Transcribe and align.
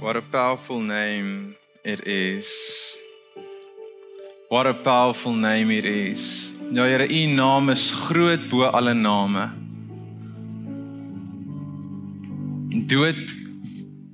What 0.00 0.16
a 0.16 0.22
powerful 0.22 0.80
name 0.80 1.56
it 1.84 2.06
is. 2.06 2.96
What 4.48 4.66
a 4.66 4.72
powerful 4.72 5.34
name 5.34 5.70
it 5.70 5.84
is. 5.84 6.52
Ja 6.72 6.86
Here, 6.86 7.04
U 7.04 7.26
naam 7.36 7.68
is 7.70 7.92
groot 8.08 8.48
bo 8.48 8.62
alle 8.70 8.94
name. 8.94 9.52
Dood 12.86 13.30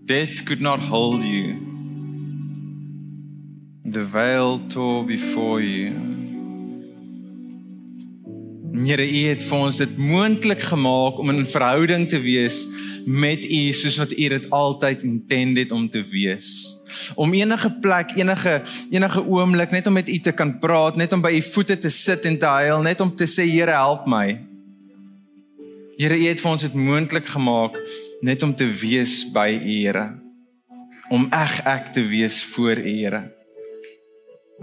death 0.05 0.45
could 0.45 0.61
not 0.61 0.81
hold 0.81 1.23
you. 1.23 1.55
The 3.85 4.03
veil 4.03 4.59
tore 4.69 5.05
before 5.05 5.61
you. 5.61 6.16
Here, 8.77 9.05
U 9.09 9.21
het 9.31 9.45
vir 9.49 9.57
ons 9.57 9.79
dit 9.81 9.93
moontlik 9.97 10.61
gemaak 10.69 11.17
om 11.19 11.31
in 11.33 11.41
'n 11.41 11.49
verhouding 11.49 12.09
te 12.09 12.21
wees 12.21 12.67
met 13.07 13.45
U 13.45 13.73
soos 13.73 13.97
wat 13.97 14.13
U 14.13 14.29
dit 14.29 14.51
altyd 14.51 15.03
intended 15.03 15.71
om 15.73 15.89
te 15.89 16.05
wees. 16.05 16.77
Om 17.15 17.33
enige 17.33 17.71
plek, 17.81 18.13
enige 18.17 18.63
enige 18.91 19.25
oomblik 19.25 19.71
net 19.71 19.87
om 19.87 19.93
met 19.93 20.09
U 20.09 20.19
te 20.19 20.33
kan 20.33 20.59
praat, 20.59 20.97
net 20.97 21.13
om 21.13 21.21
by 21.21 21.31
U 21.31 21.43
voete 21.43 21.79
te 21.79 21.89
sit 21.89 22.25
en 22.25 22.39
te 22.39 22.47
huil, 22.47 22.83
net 22.83 23.01
om 23.01 23.17
te 23.17 23.25
sê 23.27 23.49
Here 23.49 23.73
help 23.73 24.07
my. 24.07 24.41
Here, 25.97 26.19
U 26.19 26.27
het 26.27 26.41
vir 26.41 26.51
ons 26.51 26.61
dit 26.61 26.75
moontlik 26.75 27.27
gemaak 27.27 27.79
net 28.21 28.43
om 28.43 28.55
te 28.55 28.67
wees 28.67 29.25
by 29.33 29.49
U, 29.63 29.81
Here. 29.81 30.21
Om 31.09 31.27
eg 31.31 31.61
ek 31.65 31.93
te 31.93 32.03
wees 32.03 32.45
voor 32.45 32.77
U, 32.77 32.91
Here 32.91 33.36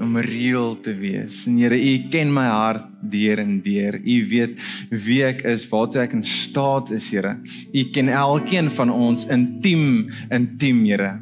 om 0.01 0.17
reël 0.17 0.79
te 0.81 0.93
wees. 0.97 1.43
En 1.47 1.57
Here, 1.61 1.77
U 1.77 2.09
ken 2.09 2.33
my 2.33 2.45
hart 2.49 2.87
deur 3.11 3.39
en 3.43 3.59
deur. 3.61 3.99
U 4.01 4.17
weet 4.29 4.57
wie 4.89 5.21
ek 5.25 5.43
is, 5.49 5.67
waartoe 5.69 6.01
ek 6.03 6.15
in 6.17 6.25
staat 6.25 6.93
is, 6.95 7.11
Here. 7.13 7.35
U 7.73 7.83
ken 7.93 8.09
elkeen 8.09 8.71
van 8.73 8.93
ons 8.93 9.27
intiem, 9.29 10.09
intiem, 10.33 10.83
Here. 10.89 11.13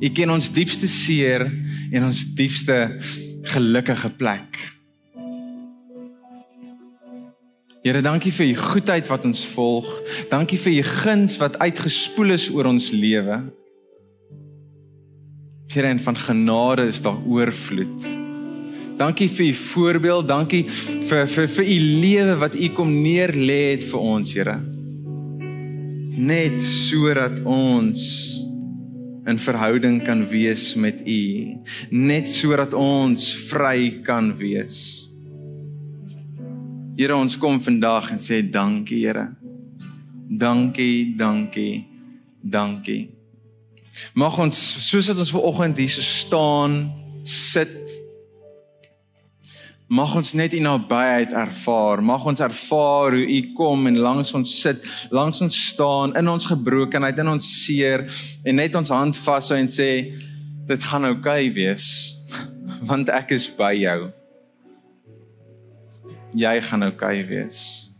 U 0.00 0.12
ken 0.14 0.32
ons 0.32 0.52
diepste 0.54 0.88
seer 0.88 1.46
en 1.92 2.08
ons 2.08 2.24
diepste 2.36 2.78
gelukkige 3.52 4.12
plek. 4.16 4.60
Here, 7.82 7.98
dankie 7.98 8.30
vir 8.30 8.46
u 8.46 8.52
goedheid 8.54 9.08
wat 9.10 9.24
ons 9.26 9.42
volg. 9.56 9.88
Dankie 10.30 10.58
vir 10.62 10.78
u 10.78 10.82
guns 10.86 11.34
wat 11.40 11.58
uitgespoel 11.58 12.38
is 12.38 12.46
oor 12.54 12.70
ons 12.70 12.92
lewe. 12.94 13.42
Here 15.72 15.88
en 15.88 16.00
van 16.00 16.16
genade 16.16 16.86
is 16.86 17.00
daar 17.02 17.16
oorvloed. 17.24 18.04
Dankie 18.96 19.28
vir 19.32 19.46
u 19.46 19.54
voorbeeld, 19.54 20.28
dankie 20.28 20.66
vir 21.08 21.24
vir 21.26 21.46
vir 21.48 21.64
u 21.64 21.78
lewe 21.80 22.34
wat 22.42 22.54
u 22.54 22.68
kom 22.76 22.90
neer 23.02 23.32
lê 23.32 23.72
het 23.72 23.86
vir 23.88 24.00
ons, 24.00 24.34
Here. 24.36 24.58
Net 26.12 26.60
sodat 26.60 27.40
ons 27.48 28.02
in 29.24 29.38
verhouding 29.40 30.02
kan 30.04 30.26
wees 30.28 30.74
met 30.76 31.00
u, 31.08 31.22
net 31.88 32.28
sodat 32.28 32.76
ons 32.76 33.30
vry 33.48 34.02
kan 34.04 34.34
wees. 34.36 35.08
Here, 36.98 37.16
ons 37.16 37.38
kom 37.40 37.56
vandag 37.64 38.12
en 38.12 38.20
sê 38.20 38.42
dankie, 38.44 39.06
Here. 39.06 39.30
Dankie, 40.28 41.16
dankie, 41.16 41.86
dankie. 42.44 43.21
Mag 44.14 44.38
ons 44.40 44.58
soos 44.88 45.10
wat 45.10 45.20
ons 45.24 45.32
ver 45.34 45.48
oggend 45.52 45.80
hier 45.82 46.04
staan, 46.06 46.86
sit 47.24 48.02
Mag 49.92 50.14
ons 50.16 50.30
net 50.32 50.54
u 50.56 50.60
nabyheid 50.64 51.34
ervaar. 51.36 52.00
Mag 52.00 52.24
ons 52.24 52.40
ervaar 52.40 53.12
hoe 53.12 53.26
u 53.28 53.40
kom 53.52 53.86
en 53.90 53.98
langs 54.00 54.32
ons 54.32 54.54
sit, 54.62 54.80
langs 55.12 55.42
ons 55.44 55.58
staan 55.68 56.14
in 56.16 56.30
ons 56.32 56.48
gebrokenheid, 56.48 57.18
in 57.20 57.28
ons 57.34 57.50
seer 57.58 58.06
en 58.40 58.56
net 58.56 58.78
ons 58.78 58.94
hand 58.94 59.18
vashou 59.26 59.58
en 59.60 59.68
sê 59.68 59.90
dit 60.70 60.88
gaan 60.88 61.10
oukei 61.10 61.50
okay 61.50 61.52
wees 61.52 61.86
want 62.88 63.12
ek 63.12 63.36
is 63.36 63.50
by 63.52 63.74
jou. 63.76 64.08
Jy 66.40 66.56
gaan 66.70 66.88
oukei 66.88 67.18
okay 67.20 67.28
wees. 67.28 67.91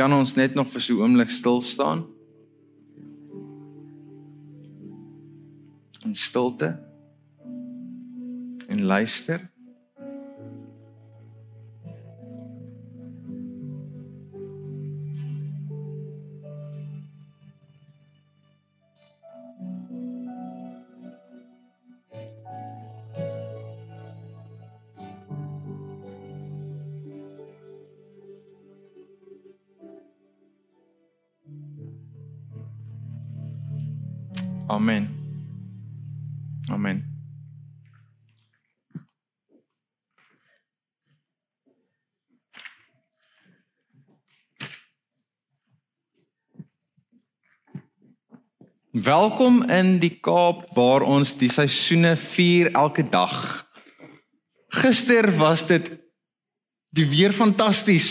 Kan 0.00 0.14
ons 0.16 0.32
net 0.32 0.54
nog 0.56 0.70
vir 0.72 0.80
so 0.80 0.94
'n 0.94 1.02
oomblik 1.02 1.28
stil 1.28 1.60
staan? 1.60 2.06
In 6.06 6.14
stilte. 6.14 6.70
En 8.68 8.84
luister. 8.84 9.50
Welkom 49.00 49.62
in 49.70 49.94
die 50.02 50.18
Kaap 50.20 50.74
waar 50.76 51.04
ons 51.06 51.30
die 51.40 51.48
seisoene 51.48 52.16
vier 52.20 52.68
elke 52.76 53.04
dag. 53.08 53.32
Gister 54.76 55.30
was 55.38 55.62
dit 55.68 55.86
die 56.92 57.06
weer 57.08 57.32
fantasties. 57.32 58.10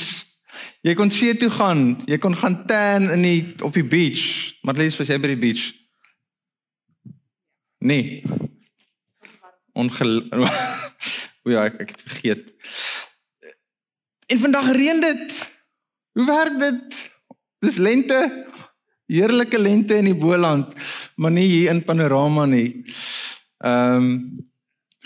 Jy 0.82 0.96
kon 0.98 1.12
see 1.14 1.36
toe 1.38 1.52
gaan, 1.54 2.00
jy 2.10 2.18
kon 2.18 2.34
gaan 2.40 2.64
tan 2.70 3.06
in 3.14 3.26
die 3.28 3.42
op 3.62 3.76
die 3.78 3.86
beach. 3.86 4.56
Matlies, 4.66 4.98
was 4.98 5.12
jy 5.12 5.20
by 5.22 5.34
die 5.36 5.42
beach? 5.44 5.68
Nee. 7.86 8.24
Ongel 9.78 10.24
O 11.46 11.54
ja, 11.54 11.68
ek, 11.70 11.84
ek 11.86 11.94
het 11.94 12.06
vergeet. 12.08 12.50
En 14.32 14.42
vandag 14.48 14.74
reën 14.80 15.06
dit. 15.06 15.38
Hoe 16.18 16.26
werk 16.34 16.58
dit? 16.66 17.04
Dis 17.68 17.78
lente. 17.78 18.24
Heerlike 19.10 19.58
lente 19.58 19.98
in 19.98 20.06
die 20.06 20.18
Boland, 20.18 20.76
maar 21.18 21.34
nie 21.34 21.48
hier 21.50 21.74
in 21.74 21.84
Panorama 21.84 22.46
nie. 22.46 22.86
Ehm 23.64 23.96
um, 23.98 24.48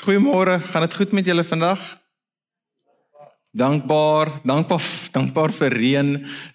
Goeiemôre, 0.04 0.58
gaan 0.60 0.84
dit 0.84 0.96
goed 1.00 1.12
met 1.16 1.26
julle 1.26 1.44
vandag? 1.48 1.80
Dankbaar, 3.56 4.42
dankbaar, 4.44 4.82
dankbaar 5.14 5.54
vir 5.56 5.76
reën, 5.78 6.10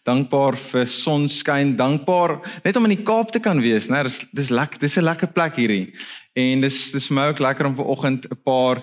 dankbaar 0.04 0.58
vir 0.58 0.84
sonskyn, 0.91 1.72
dankbaar 1.78 2.34
net 2.66 2.76
om 2.76 2.84
in 2.84 2.97
die 2.97 3.06
Kaap 3.06 3.31
te 3.32 3.41
kan 3.41 3.62
wees, 3.64 3.87
né? 3.88 4.03
Dis 4.04 4.19
dis 4.37 4.50
lekker, 4.53 4.82
dis 4.82 4.98
'n 4.98 5.06
lekker 5.06 5.32
plek 5.32 5.56
hierdie. 5.56 5.94
En 6.34 6.60
dis 6.60 6.91
dis 6.92 7.06
vir 7.08 7.14
my 7.14 7.28
ook 7.31 7.41
lekker 7.41 7.66
om 7.66 7.76
ver 7.76 7.88
oggend 7.88 8.26
'n 8.28 8.42
paar 8.44 8.82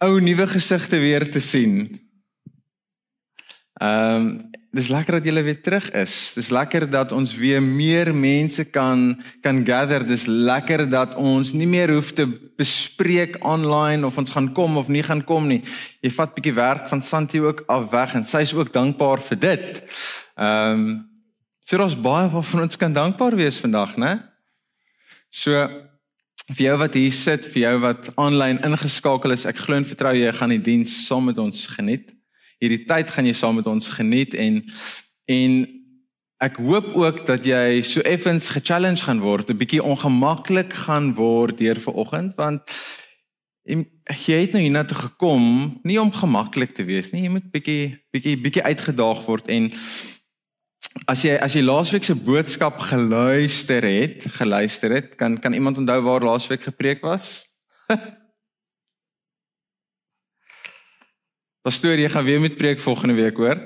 ou 0.00 0.20
nuwe 0.20 0.46
gesigte 0.46 0.98
weer 0.98 1.30
te 1.30 1.40
sien. 1.40 2.00
Ehm 3.80 4.16
um, 4.16 4.47
dis 4.70 4.88
lekker 4.92 5.16
dat 5.16 5.24
julle 5.24 5.42
weer 5.42 5.60
terug 5.64 5.86
is. 5.96 6.14
Dis 6.36 6.50
lekker 6.52 6.84
dat 6.90 7.12
ons 7.16 7.32
weer 7.36 7.62
meer 7.62 8.10
mense 8.14 8.64
kan 8.68 9.16
kan 9.40 9.62
gather. 9.66 10.04
Dis 10.06 10.26
lekker 10.26 10.84
dat 10.88 11.14
ons 11.16 11.52
nie 11.56 11.66
meer 11.66 11.92
hoef 11.94 12.12
te 12.12 12.26
bespreek 12.58 13.38
online 13.40 14.06
of 14.06 14.18
ons 14.18 14.30
gaan 14.30 14.50
kom 14.52 14.76
of 14.76 14.88
nie 14.92 15.02
gaan 15.02 15.24
kom 15.24 15.48
nie. 15.48 15.62
Jy 16.04 16.12
vat 16.12 16.34
bietjie 16.36 16.56
werk 16.58 16.88
van 16.92 17.02
Santi 17.02 17.40
ook 17.40 17.64
af 17.66 17.88
weg 17.92 18.14
en 18.18 18.24
sy 18.24 18.44
is 18.44 18.54
ook 18.54 18.72
dankbaar 18.72 19.24
vir 19.30 19.44
dit. 19.48 19.84
Ehm 20.36 20.72
um, 20.72 20.90
so 21.68 21.76
ons 21.84 21.98
baie 22.00 22.28
waarvan 22.32 22.64
ons 22.64 22.78
kan 22.80 22.92
dankbaar 22.92 23.34
wees 23.36 23.58
vandag, 23.60 23.96
né? 24.00 24.14
So 25.28 25.52
vir 26.48 26.62
jou 26.64 26.76
wat 26.80 26.94
hier 26.96 27.12
sit, 27.12 27.44
vir 27.52 27.60
jou 27.60 27.74
wat 27.82 28.08
aanlyn 28.16 28.62
ingeskakel 28.64 29.36
is, 29.36 29.44
ek 29.44 29.60
glo 29.66 29.76
en 29.76 29.84
vertrou 29.84 30.14
jy 30.16 30.32
gaan 30.32 30.54
die 30.56 30.62
diens 30.70 30.94
saam 31.04 31.28
met 31.28 31.38
ons 31.38 31.66
geniet 31.76 32.17
hierdie 32.62 32.84
tyd 32.88 33.10
gaan 33.10 33.26
jy 33.28 33.34
saam 33.36 33.58
met 33.60 33.66
ons 33.70 33.88
geniet 33.98 34.34
en 34.34 34.62
en 35.28 35.58
ek 36.38 36.60
hoop 36.62 36.92
ook 36.94 37.24
dat 37.26 37.46
jy 37.46 37.80
so 37.82 38.00
effens 38.06 38.46
ge-challenge 38.54 39.02
gaan 39.02 39.20
word, 39.20 39.50
'n 39.50 39.58
bietjie 39.58 39.82
ongemaklik 39.82 40.72
gaan 40.86 41.14
word 41.14 41.58
deur 41.58 41.80
vanoggend 41.80 42.34
want 42.36 42.62
jy 43.68 44.38
het 44.40 44.52
nou 44.52 44.62
hiernatoe 44.62 44.96
gekom 44.96 45.80
nie 45.84 45.98
om 46.00 46.12
gemaklik 46.12 46.72
te 46.72 46.84
wees 46.84 47.12
nie, 47.12 47.22
jy 47.26 47.32
moet 47.32 47.50
bietjie 47.52 47.98
bietjie 48.14 48.36
bietjie 48.40 48.64
uitgedaag 48.64 49.20
word 49.26 49.48
en 49.48 49.72
as 51.06 51.22
jy 51.22 51.36
as 51.36 51.54
jy 51.54 51.62
laasweek 51.62 52.04
se 52.04 52.14
boodskap 52.14 52.80
geluister 52.80 53.84
het, 53.84 54.24
geluister 54.40 54.94
het, 54.94 55.14
kan 55.16 55.38
kan 55.38 55.54
iemand 55.54 55.78
onthou 55.78 56.00
waar 56.02 56.24
laasweek 56.24 56.62
gepreek 56.62 57.02
was? 57.02 57.46
Pastoor, 61.68 62.00
jy 62.00 62.08
gaan 62.08 62.24
weer 62.24 62.40
met 62.40 62.56
preek 62.56 62.80
volgende 62.80 63.14
week, 63.18 63.36
hoor? 63.36 63.58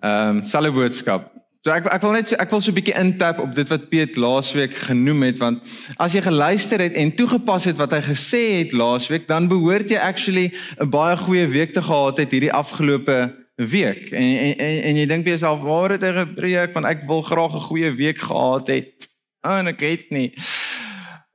Ehm, 0.00 0.38
um, 0.38 0.44
selfe 0.46 0.70
boodskap. 0.72 1.26
So 1.60 1.74
ek 1.74 1.88
ek 1.92 2.04
wil 2.06 2.14
net 2.14 2.30
ek 2.40 2.52
wil 2.54 2.62
so 2.64 2.70
'n 2.70 2.78
bietjie 2.78 2.94
intap 2.96 3.40
op 3.42 3.52
dit 3.54 3.68
wat 3.68 3.88
Piet 3.90 4.16
laasweek 4.16 4.74
genoem 4.88 5.22
het 5.26 5.38
want 5.38 5.60
as 5.98 6.14
jy 6.14 6.22
geluister 6.22 6.80
het 6.80 6.94
en 6.94 7.12
toegepas 7.12 7.64
het 7.68 7.76
wat 7.76 7.92
hy 7.92 8.00
gesê 8.06 8.42
het 8.62 8.72
laasweek 8.72 9.26
dan 9.28 9.48
behoort 9.48 9.90
jy 9.90 9.98
actually 9.98 10.54
'n 10.80 10.88
baie 10.88 11.16
goeie 11.16 11.46
week 11.46 11.72
te 11.72 11.82
gehad 11.82 12.16
het 12.16 12.30
hierdie 12.30 12.52
afgelope 12.52 13.34
week. 13.56 14.10
En 14.10 14.38
en 14.38 14.56
en, 14.56 14.82
en 14.82 14.96
jy 14.96 15.06
dink 15.06 15.24
by 15.24 15.36
jouself 15.36 15.60
waar 15.60 15.90
het 15.90 16.02
hy 16.02 16.12
gepreek 16.24 16.72
want 16.72 16.86
ek 16.86 17.04
wil 17.06 17.22
graag 17.22 17.52
'n 17.54 17.68
goeie 17.68 17.92
week 17.92 18.18
gehad 18.18 18.66
het. 18.68 19.08
Oh, 19.42 19.58
en 19.58 19.66
ek 19.66 19.80
het 19.80 20.10
nie. 20.10 20.32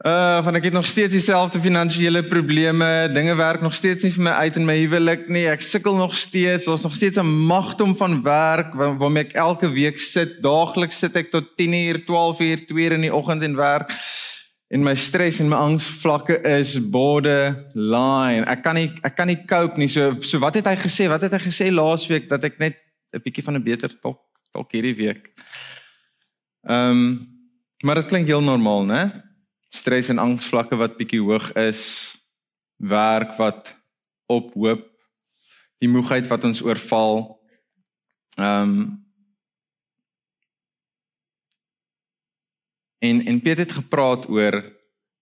Uh 0.04 0.44
van 0.44 0.58
ek 0.60 0.66
het 0.68 0.74
nog 0.76 0.86
steeds 0.86 1.14
dieselfde 1.16 1.62
finansiële 1.64 2.26
probleme. 2.28 3.10
Dinge 3.14 3.36
werk 3.36 3.62
nog 3.62 3.74
steeds 3.74 4.04
nie 4.04 4.12
vir 4.12 4.24
my 4.26 4.34
uit 4.44 4.58
in 4.60 4.66
my 4.68 4.76
huwelik 4.76 5.30
nie. 5.32 5.46
Ek 5.48 5.64
sukkel 5.64 5.96
nog 5.96 6.12
steeds. 6.16 6.68
Ons 6.68 6.84
nog 6.84 6.96
steeds 6.96 7.18
'n 7.22 7.46
magdom 7.48 7.96
van 7.96 8.20
werk 8.24 8.74
waar, 8.74 8.98
waarmee 8.98 9.24
ek 9.24 9.32
elke 9.32 9.70
week 9.72 10.00
sit. 10.00 10.42
Daagliks 10.44 11.00
sit 11.00 11.16
ek 11.16 11.32
tot 11.32 11.56
10uur, 11.56 12.04
12uur, 12.04 12.66
2uur 12.68 12.92
in 12.92 13.02
die 13.08 13.16
oggend 13.16 13.42
en 13.44 13.56
werk. 13.56 13.96
En 14.68 14.84
my 14.84 14.96
stres 14.96 15.40
en 15.40 15.48
my 15.48 15.56
angsvlakke 15.56 16.42
is 16.42 16.90
borderline. 16.90 18.46
Ek 18.46 18.62
kan 18.62 18.76
nie 18.76 18.92
ek 19.04 19.16
kan 19.16 19.28
nie 19.28 19.46
cope 19.46 19.78
nie. 19.78 19.88
So 19.88 20.16
so 20.20 20.40
wat 20.40 20.56
het 20.56 20.66
hy 20.66 20.76
gesê? 20.76 21.08
Wat 21.08 21.22
het 21.22 21.32
hy 21.32 21.40
gesê 21.40 21.72
laasweek 21.72 22.28
dat 22.30 22.44
ek 22.44 22.60
net 22.60 22.76
'n 23.14 23.22
bietjie 23.24 23.44
van 23.44 23.56
'n 23.56 23.64
beter 23.64 24.00
talk 24.02 24.20
talk 24.52 24.72
hierdie 24.72 24.96
week. 24.96 25.32
Ehm 26.68 26.92
um, 26.92 27.32
maar 27.84 27.96
dit 27.96 28.06
klink 28.06 28.28
heel 28.28 28.44
normaal, 28.44 28.86
né? 28.86 29.33
Stres 29.74 30.12
en 30.14 30.22
angsvlakke 30.22 30.78
wat 30.78 30.98
bietjie 31.00 31.22
hoog 31.24 31.50
is, 31.58 31.82
werk 32.78 33.34
wat 33.40 33.74
ophoop, 34.32 34.86
die 35.82 35.90
moegheid 35.90 36.30
wat 36.32 36.46
ons 36.50 36.62
oorval. 36.66 37.26
Ehm 38.38 38.76
um, 38.76 38.84
en 43.04 43.18
en 43.28 43.40
Piet 43.44 43.60
het 43.60 43.74
gepraat 43.76 44.30
oor 44.32 44.56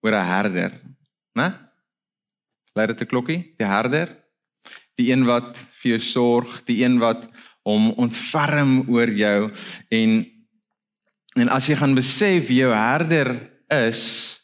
oor 0.05 0.13
'n 0.13 0.27
herder, 0.33 0.71
né? 1.33 1.47
Lei 2.75 2.85
dit 2.87 3.01
'n 3.01 3.07
klokkie, 3.07 3.53
die 3.57 3.65
herder, 3.65 4.07
die 4.95 5.11
een 5.11 5.25
wat 5.25 5.57
vir 5.57 5.97
jou 5.97 5.99
sorg, 5.99 6.63
die 6.63 6.83
een 6.83 6.99
wat 6.99 7.25
hom 7.63 7.91
ontferm 7.91 8.89
oor 8.89 9.09
jou 9.09 9.51
en 9.89 10.25
en 11.35 11.49
as 11.49 11.67
jy 11.67 11.75
gaan 11.75 11.95
besef 11.95 12.47
wie 12.47 12.59
jou 12.59 12.73
herder 12.75 13.51
is, 13.67 14.40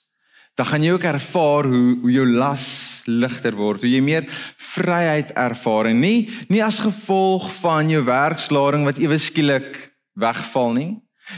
dan 0.58 0.66
gaan 0.66 0.84
jy 0.84 0.92
ook 0.96 1.06
ervaar 1.06 1.68
hoe 1.70 1.98
hoe 2.02 2.12
jou 2.12 2.26
las 2.26 2.66
ligter 3.06 3.56
word, 3.56 3.84
hoe 3.86 3.92
jy 3.92 4.02
meer 4.02 4.26
vryheid 4.58 5.34
ervaar 5.38 5.92
en 5.92 6.00
nie 6.02 6.30
nie 6.50 6.64
as 6.66 6.80
gevolg 6.82 7.52
van 7.62 7.92
jou 7.94 8.02
werkslading 8.08 8.88
wat 8.88 8.98
ewe 9.02 9.20
skielik 9.22 9.78
wegval 10.18 10.74
nie. 10.74 10.92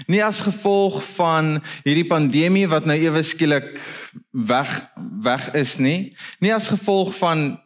Nie 0.08 0.22
as 0.24 0.40
gevolg 0.46 1.02
van 1.18 1.58
hierdie 1.84 2.08
pandemie 2.08 2.68
wat 2.70 2.86
nou 2.88 2.96
ewe 2.96 3.24
skielik 3.26 3.74
weg 4.32 4.72
weg 5.24 5.50
is 5.58 5.76
nie. 5.82 6.16
Nie 6.40 6.54
as 6.56 6.70
gevolg 6.72 7.12
van 7.20 7.58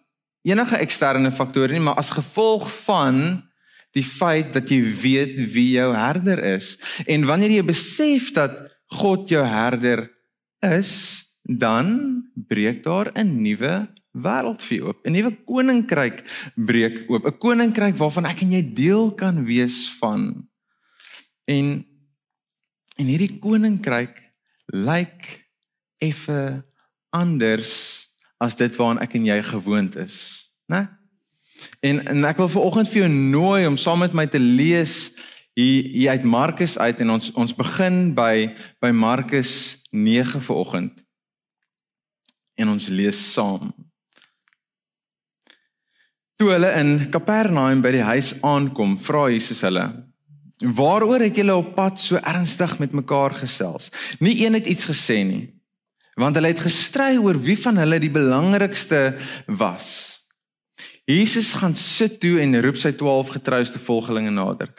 enige 0.44 0.79
eksterne 0.81 1.31
faktore 1.31 1.75
nie, 1.75 1.83
maar 1.83 2.00
as 2.01 2.13
gevolg 2.15 2.65
van 2.83 3.44
die 3.94 4.05
feit 4.05 4.55
dat 4.55 4.71
jy 4.73 4.79
weet 5.03 5.35
wie 5.53 5.75
jou 5.75 5.91
herder 5.94 6.41
is. 6.55 6.79
En 7.05 7.27
wanneer 7.29 7.59
jy 7.59 7.65
besef 7.67 8.31
dat 8.33 8.57
God 8.97 9.29
jou 9.29 9.44
herder 9.45 10.07
is, 10.65 11.21
dan 11.43 12.23
breek 12.33 12.83
daar 12.83 13.11
'n 13.13 13.41
nuwe 13.41 13.91
wêreld 14.11 14.61
vir 14.61 14.85
oop. 14.85 15.05
'n 15.05 15.11
Nuwe 15.11 15.31
koninkryk 15.45 16.23
breek 16.55 17.09
oop. 17.09 17.25
'n 17.25 17.37
Koninkryk 17.37 17.95
waarvan 17.95 18.25
ek 18.25 18.41
en 18.41 18.51
jy 18.51 18.73
deel 18.73 19.11
kan 19.11 19.45
wees 19.45 19.89
van. 19.99 20.47
En 21.45 21.85
en 22.95 23.05
hierdie 23.05 23.39
koninkryk 23.39 24.33
lyk 24.65 25.49
effe 25.97 26.63
anders 27.09 28.07
as 28.37 28.55
dit 28.55 28.75
waaraan 28.75 29.01
ek 29.01 29.13
en 29.13 29.25
jy 29.25 29.43
gewoond 29.43 29.95
is, 29.95 30.49
né? 30.67 30.87
En 31.79 32.05
en 32.05 32.25
ek 32.25 32.37
wil 32.37 32.49
veraloggend 32.49 32.89
vir 32.89 33.01
jou 33.01 33.11
nooi 33.11 33.67
om 33.67 33.77
saam 33.77 33.99
met 33.99 34.13
my 34.13 34.27
te 34.27 34.39
lees 34.39 35.11
hier 35.53 35.83
hier 35.83 36.09
uit 36.09 36.23
Markus 36.23 36.77
uit 36.77 36.99
en 36.99 37.09
ons 37.09 37.31
ons 37.31 37.55
begin 37.55 38.13
by 38.13 38.55
by 38.79 38.91
Markus 38.91 39.81
9 39.91 40.41
vanoggend 40.41 41.03
en 42.55 42.73
ons 42.75 42.88
lees 42.88 43.19
saam. 43.33 43.73
Toe 46.38 46.50
hulle 46.51 46.71
in 46.79 46.95
Kapernaum 47.13 47.83
by 47.83 47.91
die 47.95 48.05
huis 48.05 48.33
aankom, 48.41 48.97
vra 49.00 49.27
Jesus 49.31 49.61
hulle: 49.65 49.85
"Waaroor 50.59 51.21
het 51.21 51.38
julle 51.38 51.55
op 51.55 51.75
pad 51.75 52.00
so 52.00 52.17
ernstig 52.17 52.79
met 52.79 52.91
mekaar 52.94 53.33
gesels?" 53.38 53.91
Nie 54.19 54.45
een 54.45 54.53
het 54.53 54.65
iets 54.65 54.85
gesê 54.89 55.23
nie, 55.23 55.53
want 56.15 56.35
hulle 56.35 56.51
het 56.51 56.65
gestry 56.65 57.17
oor 57.17 57.39
wie 57.39 57.57
van 57.57 57.77
hulle 57.77 58.00
die 58.00 58.11
belangrikste 58.11 59.15
was. 59.47 60.19
Jesus 61.05 61.53
gaan 61.59 61.75
sit 61.75 62.19
toe 62.23 62.39
en 62.39 62.61
roep 62.63 62.77
sy 62.79 62.94
12 62.95 63.33
getrouste 63.35 63.79
volgelinge 63.79 64.31
nader. 64.31 64.69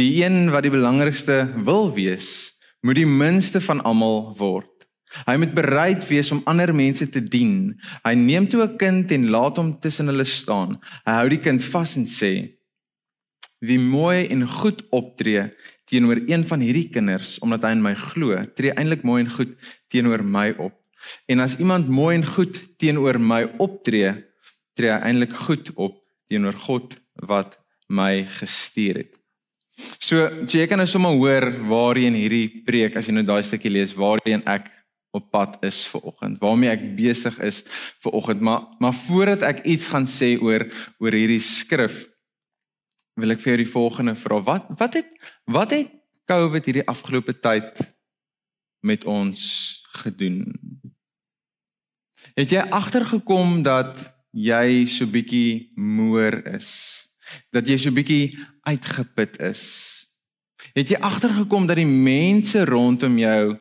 Die 0.00 0.24
een 0.24 0.50
wat 0.50 0.64
die 0.64 0.72
belangrikste 0.72 1.52
wil 1.64 1.92
wees, 1.92 2.54
moet 2.80 2.96
die 2.96 3.08
minste 3.08 3.60
van 3.60 3.82
almal 3.84 4.32
word. 4.38 4.73
Hy 5.26 5.36
moet 5.38 5.54
bereid 5.54 6.02
wees 6.08 6.30
om 6.34 6.42
ander 6.50 6.72
mense 6.74 7.06
te 7.10 7.22
dien. 7.22 7.74
Hy 8.04 8.14
neem 8.18 8.48
toe 8.50 8.64
'n 8.64 8.76
kind 8.78 9.12
en 9.12 9.30
laat 9.30 9.56
hom 9.56 9.78
tussen 9.80 10.06
hulle 10.10 10.24
staan. 10.24 10.78
Hy 11.06 11.12
hou 11.20 11.28
die 11.28 11.42
kind 11.42 11.62
vas 11.62 11.96
en 11.96 12.06
sê: 12.06 12.32
"Wie 13.60 13.78
mooi 13.78 14.26
en 14.28 14.46
goed 14.48 14.82
optree 14.90 15.52
teenoor 15.84 16.20
een 16.26 16.44
van 16.44 16.60
hierdie 16.60 16.88
kinders 16.88 17.38
omdat 17.38 17.62
hy 17.62 17.70
in 17.70 17.82
my 17.82 17.94
glo, 17.94 18.44
tree 18.56 18.72
eintlik 18.72 19.02
mooi 19.02 19.24
en 19.24 19.30
goed 19.30 19.52
teenoor 19.88 20.24
my 20.24 20.54
op. 20.58 20.74
En 21.28 21.40
as 21.40 21.56
iemand 21.58 21.88
mooi 21.88 22.16
en 22.16 22.26
goed 22.26 22.78
teenoor 22.78 23.20
my 23.20 23.44
optree, 23.58 24.24
tree 24.74 24.90
hy 24.90 25.00
eintlik 25.00 25.32
goed 25.32 25.70
op 25.76 26.02
teenoor 26.28 26.54
God 26.54 26.96
wat 27.14 27.58
my 27.88 28.24
gestuur 28.24 28.96
het." 28.96 29.24
So, 29.74 30.28
so 30.46 30.58
jy 30.58 30.66
kan 30.70 30.78
nou 30.78 30.86
sommer 30.86 31.16
hoor 31.18 31.50
waarheen 31.66 32.14
hierdie 32.14 32.62
preek 32.66 32.96
as 32.96 33.08
jy 33.08 33.14
nou 33.16 33.24
daai 33.26 33.42
stukkie 33.42 33.72
lees 33.72 33.94
waarheen 33.98 34.44
ek 34.46 34.70
op 35.14 35.30
pad 35.30 35.56
is 35.64 35.84
vir 35.92 36.02
oggend, 36.10 36.40
waarmee 36.42 36.72
ek 36.72 36.84
besig 36.98 37.38
is 37.46 37.62
vir 38.02 38.16
oggend, 38.18 38.42
maar 38.44 38.66
maar 38.82 38.94
voordat 38.94 39.46
ek 39.46 39.64
iets 39.64 39.88
gaan 39.92 40.08
sê 40.10 40.34
oor 40.42 40.66
oor 40.98 41.14
hierdie 41.14 41.42
skrif, 41.42 42.04
wil 43.20 43.34
ek 43.34 43.42
vir 43.42 43.54
jou 43.54 43.60
die 43.62 43.72
volgende 43.72 44.14
vra. 44.18 44.40
Wat 44.42 44.70
wat 44.78 44.98
het 44.98 45.12
wat 45.50 45.74
het 45.76 45.92
COVID 46.30 46.66
hierdie 46.66 46.88
afgelope 46.90 47.36
tyd 47.38 47.78
met 48.82 49.04
ons 49.04 49.40
gedoen? 50.02 50.42
Het 52.34 52.56
jy 52.56 52.62
agtergekom 52.74 53.62
dat 53.62 54.00
jy 54.34 54.86
so 54.90 55.06
bietjie 55.06 55.70
moer 55.78 56.40
is? 56.56 56.70
Dat 57.54 57.68
jy 57.68 57.76
so 57.78 57.94
bietjie 57.94 58.34
uitgeput 58.66 59.38
is? 59.46 59.62
Het 60.74 60.94
jy 60.94 60.98
agtergekom 60.98 61.68
dat 61.70 61.78
die 61.78 61.86
mense 61.86 62.64
rondom 62.66 63.18
jou 63.20 63.54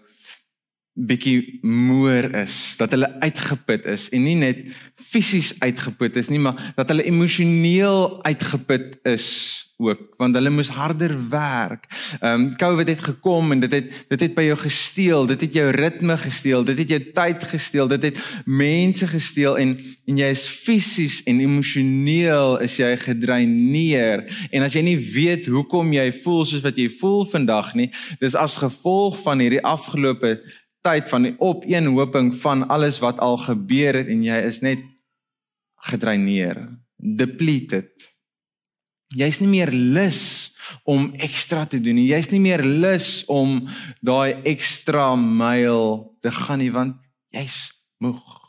bietjie 0.94 1.60
moer 1.66 2.28
is, 2.44 2.76
dat 2.78 2.94
hulle 2.94 3.10
uitgeput 3.20 3.86
is 3.90 4.10
en 4.14 4.24
nie 4.28 4.38
net 4.38 4.62
fisies 4.94 5.56
uitgeput 5.64 6.20
is 6.22 6.30
nie, 6.30 6.42
maar 6.42 6.74
dat 6.78 6.94
hulle 6.94 7.06
emosioneel 7.10 8.20
uitgeput 8.24 9.00
is 9.10 9.30
ook, 9.84 10.14
want 10.18 10.36
hulle 10.38 10.52
moes 10.54 10.70
harder 10.70 11.16
werk. 11.30 11.88
Ehm 12.20 12.42
um, 12.42 12.56
COVID 12.58 12.88
het 12.88 13.02
gekom 13.02 13.52
en 13.52 13.60
dit 13.60 13.72
het 13.72 14.06
dit 14.08 14.20
het 14.20 14.36
by 14.36 14.46
jou 14.46 14.58
gesteel, 14.58 15.26
dit 15.26 15.42
het 15.42 15.54
jou 15.54 15.70
ritme 15.76 16.18
gesteel, 16.18 16.64
dit 16.64 16.78
het 16.78 16.90
jou 16.90 17.02
tyd 17.14 17.44
gesteel, 17.44 17.88
dit 17.88 18.04
het 18.04 18.22
mense 18.46 19.08
gesteel 19.08 19.58
en 19.58 19.76
en 20.06 20.18
jy 20.18 20.30
is 20.30 20.48
fisies 20.48 21.22
en 21.24 21.40
emosioneel 21.40 22.60
is 22.62 22.78
jy 22.78 22.94
gedreineer. 22.98 24.26
En 24.52 24.64
as 24.64 24.74
jy 24.78 24.86
nie 24.86 25.00
weet 25.00 25.50
hoekom 25.50 25.94
jy 25.94 26.12
voel 26.24 26.46
soos 26.46 26.64
wat 26.64 26.78
jy 26.78 26.90
voel 27.00 27.26
vandag 27.26 27.74
nie, 27.74 27.90
dis 28.20 28.36
as 28.36 28.60
gevolg 28.62 29.18
van 29.26 29.40
hierdie 29.40 29.64
afgelope 29.64 30.38
tyd 30.84 31.10
van 31.10 31.28
die 31.28 31.36
opeenhoping 31.40 32.34
van 32.42 32.68
alles 32.68 33.00
wat 33.04 33.22
al 33.24 33.38
gebeur 33.42 33.96
het 34.02 34.10
en 34.12 34.24
jy 34.26 34.40
is 34.48 34.60
net 34.66 34.84
gedreineer, 35.90 36.60
depleted. 36.98 37.92
Jy's 39.14 39.40
nie 39.44 39.52
meer 39.52 39.72
lus 39.72 40.54
om 40.90 41.12
ekstra 41.22 41.66
te 41.70 41.80
doen 41.84 42.00
nie. 42.00 42.10
Jy's 42.10 42.32
nie 42.32 42.42
meer 42.42 42.64
lus 42.64 43.24
om 43.32 43.62
daai 44.02 44.42
ekstra 44.50 45.14
myl 45.20 46.16
te 46.24 46.34
gaan 46.34 46.64
nie 46.64 46.72
want 46.74 46.98
jy's 47.34 47.68
moeg. 48.02 48.43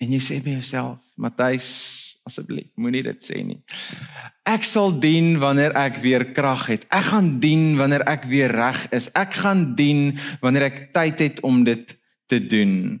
En 0.00 0.12
jy 0.14 0.20
sê 0.22 0.38
by 0.40 0.54
jouself, 0.56 1.02
Matthys 1.20 1.68
asseblief 2.28 2.70
moenie 2.80 3.02
dit 3.04 3.24
sê 3.24 3.42
nie. 3.44 3.58
Ek 4.48 4.64
sal 4.66 4.94
dien 5.02 5.34
wanneer 5.42 5.74
ek 5.78 6.00
weer 6.04 6.24
krag 6.36 6.66
het. 6.72 6.86
Ek 6.92 7.10
gaan 7.10 7.34
dien 7.42 7.74
wanneer 7.80 8.04
ek 8.08 8.26
weer 8.30 8.52
reg 8.54 8.86
is. 8.96 9.10
Ek 9.18 9.36
gaan 9.42 9.70
dien 9.78 10.18
wanneer 10.42 10.70
ek 10.70 10.82
tyd 10.96 11.22
het 11.24 11.44
om 11.46 11.62
dit 11.66 11.94
te 12.30 12.40
doen. 12.40 13.00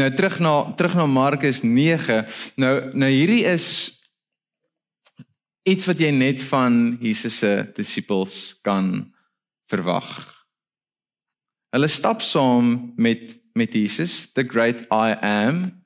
Nou 0.00 0.10
terug 0.16 0.40
na 0.44 0.54
terug 0.78 0.96
na 0.98 1.06
Markus 1.10 1.62
9. 1.64 2.22
Nou 2.60 2.74
nou 2.94 3.10
hierdie 3.10 3.44
is 3.48 3.66
iets 5.68 5.86
wat 5.88 6.00
jy 6.00 6.10
net 6.14 6.42
van 6.50 6.98
Jesus 7.02 7.40
se 7.42 7.54
disippels 7.76 8.60
kan 8.66 9.10
verwag. 9.70 10.10
Hulle 11.74 11.90
stap 11.90 12.24
saam 12.24 12.92
met 12.98 13.36
met 13.54 13.74
Jesus, 13.74 14.30
the 14.32 14.44
great 14.46 14.86
I 14.94 15.16
am. 15.26 15.79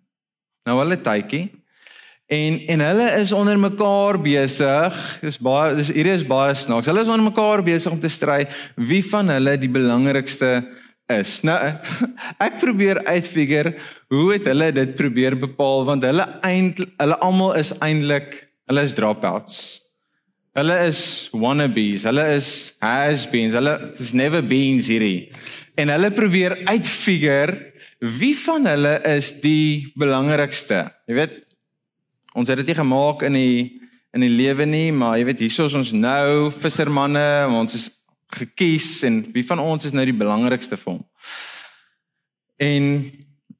Nou 0.64 0.78
hulle 0.80 0.96
tydjie 0.96 1.50
en 2.32 2.54
en 2.72 2.80
hulle 2.80 3.08
is 3.20 3.32
onder 3.36 3.58
mekaar 3.60 4.16
besig. 4.24 4.96
Dis 5.20 5.36
baie 5.44 5.74
dis 5.76 5.90
hier 5.92 6.08
is 6.14 6.24
baie 6.24 6.54
snaaks. 6.56 6.88
Hulle 6.88 7.04
is 7.04 7.10
onder 7.12 7.26
mekaar 7.26 7.62
besig 7.66 7.92
om 7.92 8.00
te 8.00 8.08
stry 8.08 8.46
wie 8.76 9.02
van 9.10 9.28
hulle 9.28 9.58
die 9.60 9.68
belangrikste 9.68 10.54
is. 11.12 11.36
Nou 11.44 11.58
ek 12.46 12.56
probeer 12.62 13.02
uitfigure 13.04 13.74
hoe 14.08 14.26
het 14.32 14.48
hulle 14.48 14.70
dit 14.72 14.96
probeer 14.96 15.36
bepaal 15.36 15.84
want 15.90 16.08
hulle 16.08 16.26
eind 16.48 16.80
hulle 16.80 17.20
almal 17.28 17.58
is 17.60 17.74
eintlik 17.84 18.40
hulle 18.70 18.86
is 18.88 18.96
dropouts. 18.96 19.58
Hulle 20.54 20.76
is 20.86 21.28
wannabes, 21.34 22.04
hulle 22.06 22.24
is 22.36 22.48
has-beens, 22.78 23.56
hulle 23.58 23.72
is 24.00 24.12
never 24.14 24.40
beens 24.46 24.86
hierdie. 24.88 25.32
En 25.76 25.90
hulle 25.90 26.12
probeer 26.14 26.60
uitfigure 26.70 27.73
wie 28.04 28.34
van 28.36 28.66
hulle 28.68 28.98
is 29.14 29.30
die 29.40 29.92
belangrikste. 29.96 30.84
Jy 31.08 31.16
weet, 31.16 31.40
ons 32.36 32.50
het 32.50 32.60
dit 32.60 32.72
nie 32.72 32.82
gemaak 32.82 33.24
in 33.30 33.38
die 33.38 33.80
in 34.14 34.22
die 34.22 34.30
lewe 34.30 34.62
nie, 34.62 34.92
maar 34.94 35.16
jy 35.18 35.24
weet 35.26 35.40
hier 35.42 35.50
is 35.64 35.74
ons 35.74 35.90
nou 35.90 36.50
vissermanne, 36.54 37.48
ons 37.50 37.72
is 37.74 37.88
gekies 38.34 39.02
en 39.08 39.24
wie 39.34 39.42
van 39.46 39.58
ons 39.58 39.88
is 39.88 39.94
nou 39.94 40.04
die 40.06 40.14
belangrikste 40.14 40.78
vir 40.78 40.92
hom. 40.92 41.02
En 42.62 42.84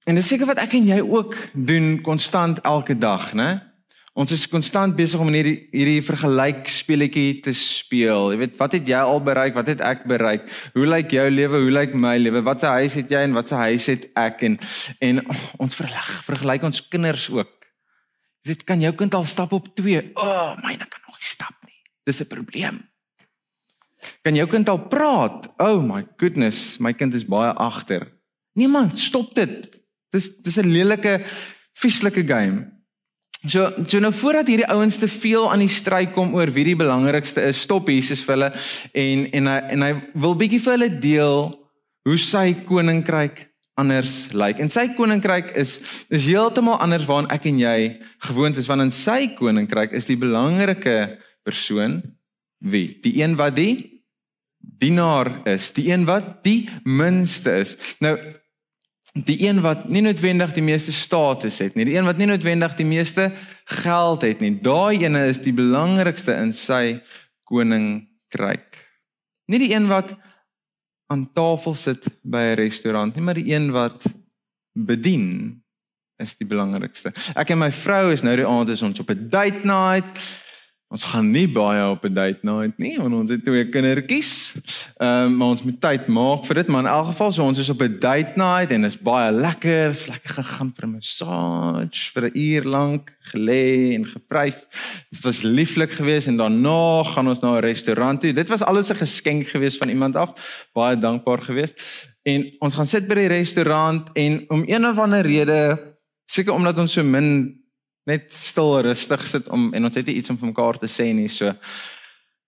en 0.04 0.20
dit 0.20 0.26
seker 0.26 0.46
wat 0.46 0.60
ek 0.62 0.76
en 0.76 0.86
jy 0.86 1.00
ook 1.00 1.34
doen 1.56 1.96
konstant 2.04 2.60
elke 2.62 2.94
dag, 2.94 3.32
né? 3.34 3.48
Ons 4.14 4.30
is 4.30 4.44
konstant 4.46 4.94
besig 4.94 5.18
om 5.18 5.30
hierdie 5.34 5.56
hierdie 5.74 6.02
vergelyk 6.06 6.68
speletjie 6.70 7.40
te 7.42 7.50
speel. 7.58 8.28
Jy 8.30 8.38
weet, 8.44 8.52
wat 8.60 8.76
het 8.76 8.86
jy 8.86 9.00
al 9.02 9.18
bereik? 9.26 9.56
Wat 9.56 9.66
het 9.72 9.80
ek 9.82 10.04
bereik? 10.06 10.44
Hoe 10.76 10.84
lyk 10.86 11.10
jou 11.16 11.24
lewe? 11.32 11.58
Hoe 11.64 11.72
lyk 11.74 11.96
my 11.98 12.12
lewe? 12.22 12.44
Wat 12.46 12.62
se 12.62 12.70
huis 12.76 12.94
het 13.00 13.10
jy 13.10 13.24
en 13.26 13.34
wat 13.34 13.50
se 13.50 13.58
huis 13.58 13.88
het 13.90 14.06
ek? 14.14 14.44
En 14.46 14.58
en 15.02 15.18
oh, 15.24 15.40
ons 15.66 15.74
vergelyk, 15.74 16.12
vergelyk 16.28 16.66
ons 16.70 16.82
kinders 16.92 17.26
ook. 17.34 17.50
Jy 18.44 18.52
weet, 18.52 18.62
kan 18.68 18.84
jou 18.86 18.92
kind 19.02 19.16
al 19.18 19.26
stap 19.26 19.56
op 19.56 19.66
2? 19.74 20.04
O, 20.14 20.22
oh, 20.22 20.52
myne 20.62 20.86
kan 20.86 21.02
nog 21.08 21.18
nie 21.18 21.32
stap 21.32 21.56
nie. 21.66 21.80
Dis 22.06 22.22
'n 22.22 22.30
probleem. 22.30 22.84
Kan 24.22 24.38
jou 24.38 24.46
kind 24.46 24.68
al 24.68 24.78
praat? 24.78 25.48
Oh 25.58 25.82
my 25.82 26.04
goodness, 26.22 26.78
my 26.78 26.92
kind 26.92 27.14
is 27.14 27.26
baie 27.26 27.50
agter. 27.50 28.12
Niemand 28.54 28.98
stop 28.98 29.34
dit. 29.34 29.80
Dis 30.10 30.30
dis 30.36 30.56
'n 30.56 30.70
lelike 30.70 31.24
vieslike 31.72 32.22
game. 32.22 32.73
So 33.44 33.68
so 33.86 34.00
nou 34.00 34.12
voordat 34.16 34.48
hierdie 34.48 34.68
ouens 34.72 34.96
te 34.96 35.08
veel 35.10 35.50
aan 35.52 35.60
die 35.60 35.72
stryd 35.72 36.14
kom 36.16 36.32
oor 36.36 36.48
wie 36.54 36.64
die 36.70 36.78
belangrikste 36.78 37.42
is, 37.44 37.60
stop 37.60 37.90
Jesus 37.92 38.22
vir 38.24 38.38
hulle 38.38 38.52
en 38.96 39.26
en 39.36 39.50
hy 39.50 39.56
en 39.74 39.84
hy 39.84 39.90
wil 40.24 40.36
bietjie 40.40 40.62
vir 40.64 40.76
hulle 40.78 40.88
deel 41.02 41.50
hoe 42.08 42.16
sy 42.20 42.54
koninkryk 42.64 43.44
anders 43.80 44.30
lyk. 44.32 44.60
En 44.62 44.70
sy 44.72 44.86
koninkryk 44.96 45.52
is 45.60 45.76
is 46.08 46.28
heeltemal 46.30 46.78
anders 46.80 47.04
waaraan 47.08 47.28
ek 47.34 47.50
en 47.50 47.60
jy 47.60 47.78
gewoond 48.30 48.60
is 48.60 48.70
want 48.70 48.86
in 48.86 48.94
sy 48.94 49.34
koninkryk 49.36 49.92
is 49.92 50.08
die 50.08 50.20
belangrike 50.20 51.18
persoon 51.44 52.00
wie? 52.64 52.88
Die 53.04 53.18
een 53.20 53.36
wat 53.36 53.58
die 53.58 53.74
dienaar 54.58 55.42
is, 55.52 55.68
die 55.76 55.90
een 55.90 56.06
wat 56.08 56.40
die 56.46 56.64
minste 56.88 57.58
is. 57.60 57.76
Nou 58.00 58.16
die 59.14 59.36
een 59.46 59.60
wat 59.62 59.86
nie 59.88 60.02
noodwendig 60.02 60.52
die 60.56 60.64
meeste 60.64 60.92
status 60.92 61.60
het 61.62 61.76
nie, 61.78 61.86
die 61.86 61.94
een 61.94 62.06
wat 62.06 62.18
nie 62.18 62.26
noodwendig 62.26 62.74
die 62.74 62.86
meeste 62.86 63.30
geld 63.64 64.26
het 64.26 64.40
nie. 64.42 64.56
Daai 64.58 65.04
ene 65.04 65.28
is 65.30 65.38
die 65.44 65.54
belangrikste 65.54 66.34
in 66.34 66.50
sy 66.52 66.98
koninkryk. 67.46 68.80
Nie 69.46 69.60
die 69.62 69.70
een 69.74 69.86
wat 69.86 70.16
aan 71.12 71.28
tafel 71.32 71.74
sit 71.78 72.08
by 72.22 72.42
'n 72.52 72.58
restaurant 72.58 73.14
nie, 73.14 73.22
maar 73.22 73.38
die 73.38 73.54
een 73.54 73.70
wat 73.70 74.02
bedien 74.72 75.62
is 76.18 76.34
die 76.34 76.46
belangrikste. 76.46 77.12
Ek 77.36 77.50
en 77.50 77.58
my 77.58 77.70
vrou 77.72 78.12
is 78.12 78.22
nou 78.22 78.34
die 78.36 78.46
aand 78.46 78.68
is 78.68 78.82
ons 78.82 79.00
op 79.00 79.10
'n 79.10 79.28
date 79.28 79.62
night. 79.64 80.18
Ons 80.94 81.08
gaan 81.10 81.26
nie 81.34 81.48
baie 81.50 81.82
op 81.90 82.04
'n 82.06 82.14
date 82.14 82.46
night 82.46 82.78
nie, 82.78 82.94
want 82.98 83.14
ons 83.14 83.30
het 83.30 83.42
twee 83.44 83.66
kindertjies. 83.68 84.54
Ehm 85.02 85.26
um, 85.26 85.36
maar 85.36 85.48
ons 85.48 85.62
moet 85.66 85.80
tyd 85.80 86.06
maak 86.06 86.44
vir 86.46 86.54
dit, 86.54 86.68
maar 86.68 86.84
in 86.84 86.90
elk 86.90 87.06
geval 87.06 87.32
so 87.32 87.42
ons 87.42 87.58
is 87.58 87.70
op 87.70 87.82
'n 87.82 87.98
date 87.98 88.32
night 88.36 88.70
en 88.70 88.84
is 88.84 88.98
baie 88.98 89.32
lekker, 89.32 89.90
is 89.90 90.06
lekker 90.06 90.34
gegaan 90.34 90.70
vir 90.76 90.86
'n 90.86 90.92
massage 90.92 92.12
vir 92.14 92.30
'n 92.30 92.38
uur 92.38 92.62
lank 92.62 93.10
gelê 93.34 93.94
en 93.94 94.06
gevryf. 94.06 94.58
Dit 95.10 95.22
was 95.22 95.42
lieflik 95.42 95.90
geweest 95.90 96.26
en 96.26 96.36
daarna 96.36 97.02
gaan 97.02 97.28
ons 97.28 97.40
na 97.40 97.58
'n 97.58 97.66
restaurant 97.66 98.20
toe. 98.20 98.32
Dit 98.32 98.48
was 98.48 98.62
alles 98.62 98.90
'n 98.90 99.02
geskenk 99.02 99.48
geweest 99.48 99.78
van 99.78 99.88
iemand 99.88 100.16
af. 100.16 100.30
Baie 100.72 100.98
dankbaar 100.98 101.42
geweest. 101.42 101.74
En 102.22 102.54
ons 102.58 102.74
gaan 102.74 102.86
sit 102.86 103.08
by 103.08 103.14
die 103.14 103.28
restaurant 103.28 104.10
en 104.12 104.44
om 104.48 104.62
een 104.66 104.86
of 104.86 104.98
ander 104.98 105.26
rede, 105.26 105.94
seker 106.24 106.52
omdat 106.52 106.78
ons 106.78 106.92
so 106.92 107.02
min 107.02 107.63
net 108.08 108.32
stil 108.32 108.80
rustig 108.84 109.26
sit 109.26 109.48
om 109.48 109.70
en 109.74 109.88
ons 109.88 109.94
het 109.96 110.08
iets 110.08 110.30
om 110.30 110.38
vir 110.40 110.50
mekaar 110.52 110.78
te 110.80 110.90
sê 110.90 111.10
nie 111.16 111.28
so. 111.32 111.52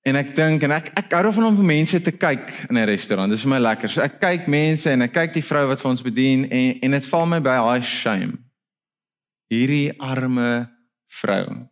En 0.07 0.19
ek 0.21 0.35
dink 0.37 0.63
en 0.63 0.77
ek 0.77 0.93
ek 0.95 1.15
hou 1.17 1.23
daarvan 1.27 1.49
om 1.49 1.57
vir 1.59 1.67
mense 1.67 2.01
te 2.01 2.13
kyk 2.15 2.53
in 2.71 2.79
'n 2.79 2.87
restaurant. 2.87 3.31
Dis 3.31 3.43
vir 3.43 3.51
my 3.51 3.59
lekker. 3.59 3.89
So 3.91 4.03
ek 4.03 4.21
kyk 4.21 4.47
mense 4.49 4.91
en 4.91 5.03
ek 5.03 5.13
kyk 5.13 5.33
die 5.35 5.43
vrou 5.43 5.67
wat 5.69 5.81
vir 5.81 5.91
ons 5.91 6.03
bedien 6.03 6.45
en 6.51 6.79
en 6.83 6.91
dit 6.91 7.05
val 7.05 7.27
my 7.27 7.41
by 7.41 7.57
high 7.73 7.87
shame. 7.87 8.39
Hierdie 9.51 9.93
arme 9.99 10.71
vrou. 11.09 11.67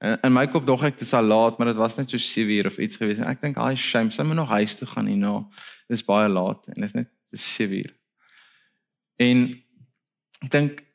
En 0.00 0.18
in 0.24 0.32
my 0.32 0.46
kop 0.46 0.66
dog 0.66 0.82
ek 0.84 0.98
dit 0.98 1.08
sal 1.08 1.24
laat 1.24 1.58
maar 1.58 1.68
dit 1.68 1.76
was 1.76 1.96
net 1.96 2.10
so 2.10 2.18
7 2.18 2.50
uur 2.50 2.66
of 2.66 2.78
iets 2.78 2.96
gewees 2.96 3.18
en 3.18 3.26
ek 3.26 3.40
dink 3.40 3.56
high 3.56 3.76
shame 3.76 4.10
sy 4.10 4.22
moet 4.22 4.36
nog 4.36 4.48
huis 4.48 4.76
toe 4.76 4.88
gaan 4.88 5.06
hierna. 5.06 5.48
Dis 5.88 6.04
baie 6.04 6.28
laat 6.28 6.66
en 6.68 6.74
dit 6.74 6.84
is 6.84 6.94
net 6.94 7.08
7 7.32 7.72
uur. 7.72 7.94
En 9.20 9.62
ek 10.42 10.50
dink 10.50 10.89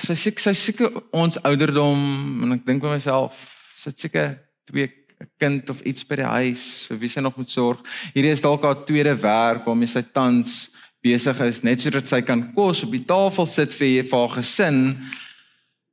sy 0.00 0.16
sê 0.16 0.32
sy 0.40 0.54
seker 0.56 0.94
ons 1.12 1.36
ouderdom 1.44 2.00
en 2.46 2.56
ek 2.56 2.64
dink 2.66 2.82
by 2.82 2.94
myself 2.94 3.42
sit 3.76 4.00
seker 4.00 4.38
twee 4.68 4.88
'n 5.18 5.28
kind 5.38 5.70
of 5.70 5.82
iets 5.82 6.04
by 6.06 6.16
die 6.16 6.30
huis 6.30 6.86
vir 6.86 6.98
wie 6.98 7.08
sy 7.10 7.20
nog 7.20 7.36
moet 7.36 7.50
sorg. 7.50 7.82
Hierdie 8.14 8.30
is 8.30 8.40
dalk 8.40 8.62
haar 8.62 8.84
tweede 8.86 9.14
werk 9.18 9.66
waarmee 9.66 9.90
sy 9.90 10.02
tans 10.02 10.70
besig 11.02 11.40
is 11.40 11.62
net 11.62 11.80
sodat 11.80 12.06
sy 12.06 12.22
kan 12.22 12.52
kos 12.54 12.84
op 12.84 12.92
die 12.94 13.04
tafel 13.04 13.46
sit 13.46 13.72
vir 13.72 14.06
haar 14.12 14.30
gesin. 14.30 15.02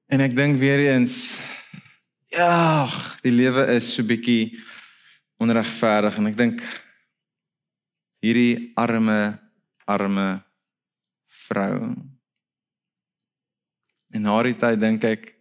En 0.09 0.21
ek 0.21 0.35
dink 0.35 0.59
weer 0.59 0.79
eens 0.93 1.33
ja, 2.29 2.87
die 3.23 3.33
lewe 3.33 3.65
is 3.75 3.93
so 3.95 4.03
bietjie 4.03 4.59
onregverdig 5.41 6.17
en 6.19 6.27
ek 6.27 6.37
dink 6.37 6.61
hierdie 8.21 8.73
arme 8.77 9.39
arme 9.85 10.27
vrou 11.47 12.14
En 14.15 14.23
na 14.23 14.35
die 14.47 14.55
tyd 14.55 14.79
dink 14.79 15.03
ek 15.03 15.33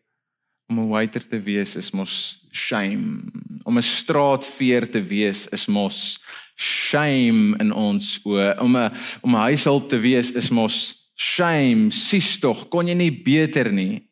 om 0.69 0.81
'n 0.81 0.91
waiter 0.91 1.23
te 1.23 1.39
wees 1.39 1.77
is 1.77 1.93
mos 1.93 2.43
shame. 2.51 3.31
Om 3.63 3.79
'n 3.79 3.83
straatveer 3.83 4.91
te 4.91 5.03
wees 5.03 5.47
is 5.47 5.67
mos 5.67 6.19
shame 6.57 7.55
in 7.61 7.73
ons 7.73 8.19
oë. 8.25 8.59
Om 8.61 8.77
'n 8.77 8.91
om 9.23 9.35
'n 9.35 9.45
huishulp 9.47 9.89
te 9.89 9.99
wees 9.99 10.33
is 10.33 10.51
mos 10.51 11.07
shame. 11.15 11.91
Sis 11.91 12.39
tog, 12.39 12.69
kon 12.69 12.87
jy 12.87 12.95
nie 12.95 13.23
beter 13.23 13.73
nie. 13.73 14.09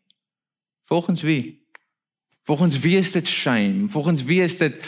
Volgens 0.86 1.22
wie? 1.22 1.66
Volgens 2.44 2.78
wie 2.78 2.98
is 2.98 3.12
dit 3.12 3.28
shame? 3.28 3.88
Volgens 3.88 4.22
wie 4.22 4.42
is 4.42 4.58
dit 4.58 4.86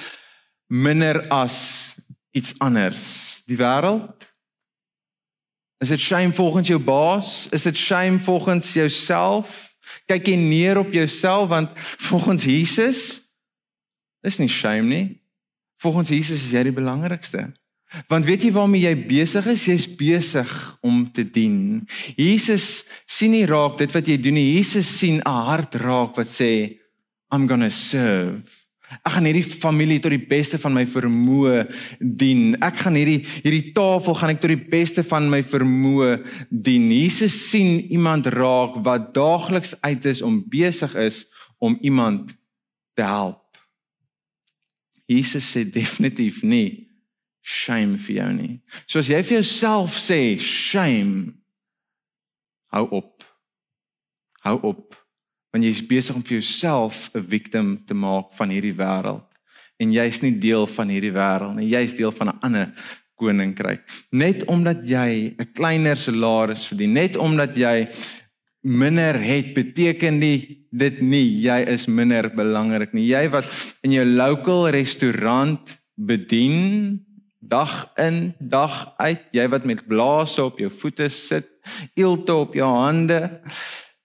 minder 0.66 1.28
as 1.28 1.96
iets 2.30 2.58
anders? 2.58 3.42
Die 3.46 3.56
wêreld? 3.56 4.33
Is 5.78 5.88
dit 5.88 6.00
shame 6.00 6.32
volgens 6.32 6.68
jou 6.68 6.78
baas? 6.80 7.48
Is 7.48 7.62
dit 7.62 7.76
shame 7.76 8.20
volgens 8.20 8.72
jouself? 8.72 9.74
Kyk 10.06 10.26
jy 10.26 10.36
neer 10.36 10.78
op 10.80 10.92
jouself 10.92 11.48
want 11.48 11.70
volgens 12.08 12.44
Jesus 12.44 13.00
is 14.24 14.38
nie 14.40 14.48
shame 14.48 14.88
nie. 14.88 15.06
Volgens 15.76 16.08
Jesus 16.08 16.46
is 16.46 16.52
jy 16.54 16.62
die 16.68 16.74
belangrikste. 16.74 17.50
Want 18.10 18.26
weet 18.26 18.42
jy 18.42 18.50
waarmee 18.54 18.86
jy 18.86 18.94
besig 19.06 19.46
is? 19.52 19.66
Jy's 19.68 19.86
besig 19.98 20.50
om 20.82 21.04
te 21.12 21.22
dien. 21.22 21.84
Jesus 22.16 22.86
sien 23.06 23.34
nie 23.36 23.44
raak 23.46 23.76
dit 23.78 23.92
wat 23.94 24.08
jy 24.08 24.16
doen 24.18 24.38
nie. 24.38 24.54
Jesus 24.56 24.88
sien 24.98 25.20
'n 25.20 25.44
hart 25.46 25.74
raak 25.74 26.16
wat 26.16 26.28
sê 26.28 26.80
I'm 27.30 27.46
going 27.46 27.62
to 27.62 27.70
serve. 27.70 28.63
Ek 29.02 29.16
gaan 29.16 29.26
hierdie 29.28 29.44
familie 29.44 29.98
tot 30.02 30.14
die 30.14 30.26
beste 30.28 30.58
van 30.62 30.74
my 30.76 30.84
vermoë 30.88 31.64
dien. 31.98 32.54
Ek 32.62 32.82
gaan 32.84 32.98
hierdie 32.98 33.20
hierdie 33.42 33.72
tafel 33.76 34.16
gaan 34.18 34.34
ek 34.34 34.42
tot 34.44 34.52
die 34.52 34.68
beste 34.70 35.04
van 35.06 35.28
my 35.32 35.42
vermoë 35.46 36.16
dien. 36.50 36.90
Jesus 36.92 37.36
sien 37.50 37.80
iemand 37.90 38.28
raak 38.34 38.78
wat 38.86 39.12
daagliks 39.16 39.74
uit 39.82 40.08
is 40.10 40.22
om 40.22 40.42
besig 40.50 40.94
is 41.00 41.24
om 41.58 41.78
iemand 41.82 42.34
te 42.94 43.02
help. 43.02 43.42
Jesus 45.10 45.50
sê 45.52 45.64
definitief 45.68 46.42
nie 46.42 46.90
shame 47.44 47.98
vir 48.00 48.22
jou 48.22 48.32
nie. 48.32 48.52
So 48.86 49.02
as 49.02 49.10
jy 49.12 49.20
vir 49.20 49.42
jouself 49.42 49.98
sê 50.00 50.36
shame 50.40 51.34
hou 52.72 52.86
op. 53.00 53.26
Hou 54.44 54.58
op 54.72 55.03
want 55.54 55.62
jy 55.62 55.70
is 55.70 55.84
besig 55.86 56.16
om 56.18 56.22
vir 56.26 56.40
jouself 56.40 57.10
'n 57.14 57.22
victim 57.22 57.78
te 57.86 57.94
maak 57.94 58.34
van 58.34 58.50
hierdie 58.50 58.74
wêreld. 58.74 59.22
en 59.82 59.92
jy's 59.92 60.20
nie 60.22 60.34
deel 60.38 60.66
van 60.70 60.88
hierdie 60.88 61.12
wêreld 61.14 61.56
nie. 61.58 61.68
Jy's 61.72 61.96
deel 61.98 62.12
van 62.14 62.28
'n 62.28 62.38
ander 62.46 62.68
koninkryk. 63.18 63.82
Net 64.12 64.44
omdat 64.46 64.86
jy 64.86 65.34
'n 65.38 65.52
kleiner 65.52 65.96
salaris 65.96 66.66
verdien, 66.66 66.92
net 66.92 67.16
omdat 67.16 67.56
jy 67.56 67.88
minder 68.62 69.14
het, 69.20 69.54
beteken 69.54 70.18
nie 70.18 70.66
dit 70.70 71.00
nie 71.00 71.42
jy 71.42 71.60
is 71.68 71.86
minder 71.86 72.30
belangrik 72.30 72.92
nie. 72.92 73.06
Jy 73.06 73.28
wat 73.30 73.44
in 73.82 73.92
jou 73.92 74.04
local 74.04 74.70
restaurant 74.70 75.78
bedien 75.94 77.04
dag 77.40 77.92
in, 77.96 78.34
dag 78.40 78.94
uit, 78.96 79.20
jy 79.32 79.48
wat 79.48 79.64
met 79.64 79.86
blaase 79.86 80.44
op 80.44 80.58
jou 80.58 80.70
voete 80.70 81.08
sit, 81.08 81.46
eelte 81.94 82.34
op 82.34 82.54
jou 82.54 82.68
hande, 82.68 83.40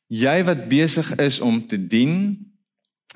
jy 0.10 0.44
wat 0.44 0.68
besig 0.70 1.13
is 1.22 1.39
om 1.39 1.62
te 1.68 1.78
dien, 1.78 2.50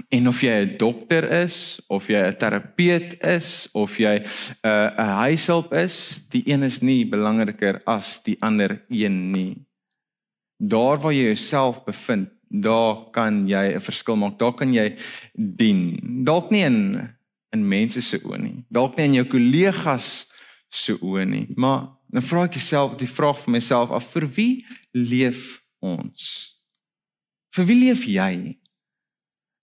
En 0.10 0.28
of 0.28 0.42
jy 0.42 0.54
'n 0.66 0.78
dokter 0.78 1.24
is 1.46 1.82
of 1.88 2.08
jy 2.08 2.18
'n 2.18 2.38
terapeut 2.38 3.14
is 3.22 3.70
of 3.74 3.98
jy 3.98 4.16
'n 4.18 4.26
uh, 4.66 4.90
'n 4.98 5.14
huishulp 5.22 5.74
is, 5.74 6.26
die 6.30 6.42
een 6.50 6.64
is 6.64 6.82
nie 6.82 7.06
belangriker 7.06 7.82
as 7.86 8.24
die 8.24 8.38
ander 8.42 8.82
een 8.90 9.32
nie. 9.32 9.66
Daar 10.58 10.98
waar 10.98 11.14
jy 11.14 11.24
jouself 11.24 11.84
bevind, 11.86 12.30
daar 12.50 13.12
kan 13.12 13.48
jy 13.48 13.76
'n 13.76 13.80
verskil 13.80 14.16
maak. 14.16 14.40
Daar 14.40 14.54
kan 14.54 14.74
jy 14.74 14.96
dien. 15.34 16.00
Dalk 16.24 16.50
nie 16.50 16.64
in 16.64 17.10
in 17.52 17.68
mense 17.68 18.02
se 18.02 18.18
oë 18.18 18.38
nie. 18.38 18.66
Dalk 18.70 18.96
nie 18.98 19.06
in 19.06 19.14
jou 19.14 19.26
kollegas 19.26 20.28
se 20.70 20.98
oë 20.98 21.26
nie. 21.26 21.48
Maar 21.56 21.88
dan 22.10 22.22
vra 22.22 22.44
ek 22.44 22.54
jouself 22.54 22.98
die 22.98 23.08
vraag 23.08 23.40
vir 23.40 23.52
myself 23.52 23.90
af: 23.92 24.12
vir 24.12 24.28
wie 24.28 24.66
leef 24.92 25.62
ons? 25.80 26.53
Vir 27.54 27.68
wie 27.70 27.78
leef 27.78 28.06
jy? 28.10 28.58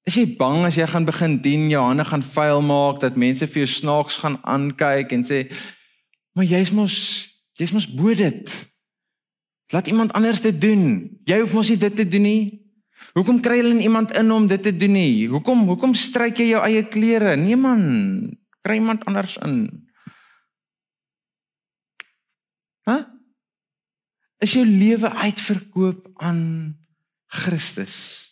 Is 0.06 0.16
jy 0.16 0.24
bang 0.38 0.64
as 0.66 0.78
jy 0.78 0.86
gaan 0.88 1.06
begin 1.08 1.36
dien, 1.42 1.68
jou 1.70 1.82
hande 1.82 2.06
gaan 2.06 2.22
vuil 2.24 2.62
maak 2.64 3.00
dat 3.02 3.18
mense 3.20 3.46
vir 3.46 3.64
jou 3.64 3.70
snaaks 3.70 4.20
gaan 4.22 4.38
aankyk 4.48 5.12
en 5.12 5.24
sê, 5.26 5.50
"Maar 6.34 6.44
jy's 6.44 6.70
mos 6.72 6.96
jy's 7.58 7.72
mos 7.72 7.86
bo 7.86 8.14
dit. 8.14 8.70
Laat 9.72 9.86
iemand 9.86 10.12
anders 10.12 10.40
dit 10.40 10.60
doen. 10.60 11.10
Jy 11.24 11.40
hoef 11.40 11.52
mos 11.52 11.68
nie 11.68 11.78
dit 11.78 11.96
te 11.96 12.08
doen 12.08 12.22
nie." 12.22 12.60
Hoekom 13.14 13.40
kry 13.40 13.58
hulle 13.58 13.82
iemand 13.82 14.12
in 14.16 14.30
om 14.30 14.46
dit 14.46 14.62
te 14.62 14.72
doen 14.76 14.92
nie? 14.92 15.28
Hoekom 15.28 15.66
hoekom 15.66 15.94
stryk 15.94 16.38
jy 16.38 16.52
jou 16.52 16.62
eie 16.62 16.84
klere? 16.88 17.36
Nee 17.36 17.56
man, 17.56 17.80
kry 18.62 18.74
iemand 18.78 19.04
anders 19.04 19.36
in. 19.36 19.88
Hæ? 22.86 22.92
Huh? 22.92 23.04
Is 24.40 24.52
jou 24.52 24.64
lewe 24.64 25.10
uitverkoop 25.10 26.08
aan 26.16 26.79
Christus? 27.30 28.30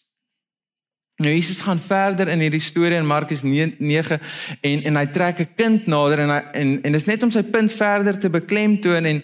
Nou 1.19 1.33
Jesus 1.35 1.61
gaan 1.67 1.81
verder 1.83 2.29
in 2.31 2.43
hierdie 2.45 2.63
storie 2.63 2.99
in 2.99 3.07
Markus 3.07 3.43
9 3.43 4.21
en 4.61 4.83
en 4.87 4.99
hy 5.01 5.07
trek 5.11 5.41
'n 5.41 5.55
kind 5.57 5.87
nader 5.87 6.19
en 6.23 6.31
hy, 6.31 6.43
en 6.53 6.69
en 6.83 6.93
dis 6.93 7.09
net 7.11 7.23
om 7.23 7.31
sy 7.31 7.43
punt 7.43 7.73
verder 7.73 8.19
te 8.19 8.31
beklemtoon 8.31 9.05
en 9.05 9.23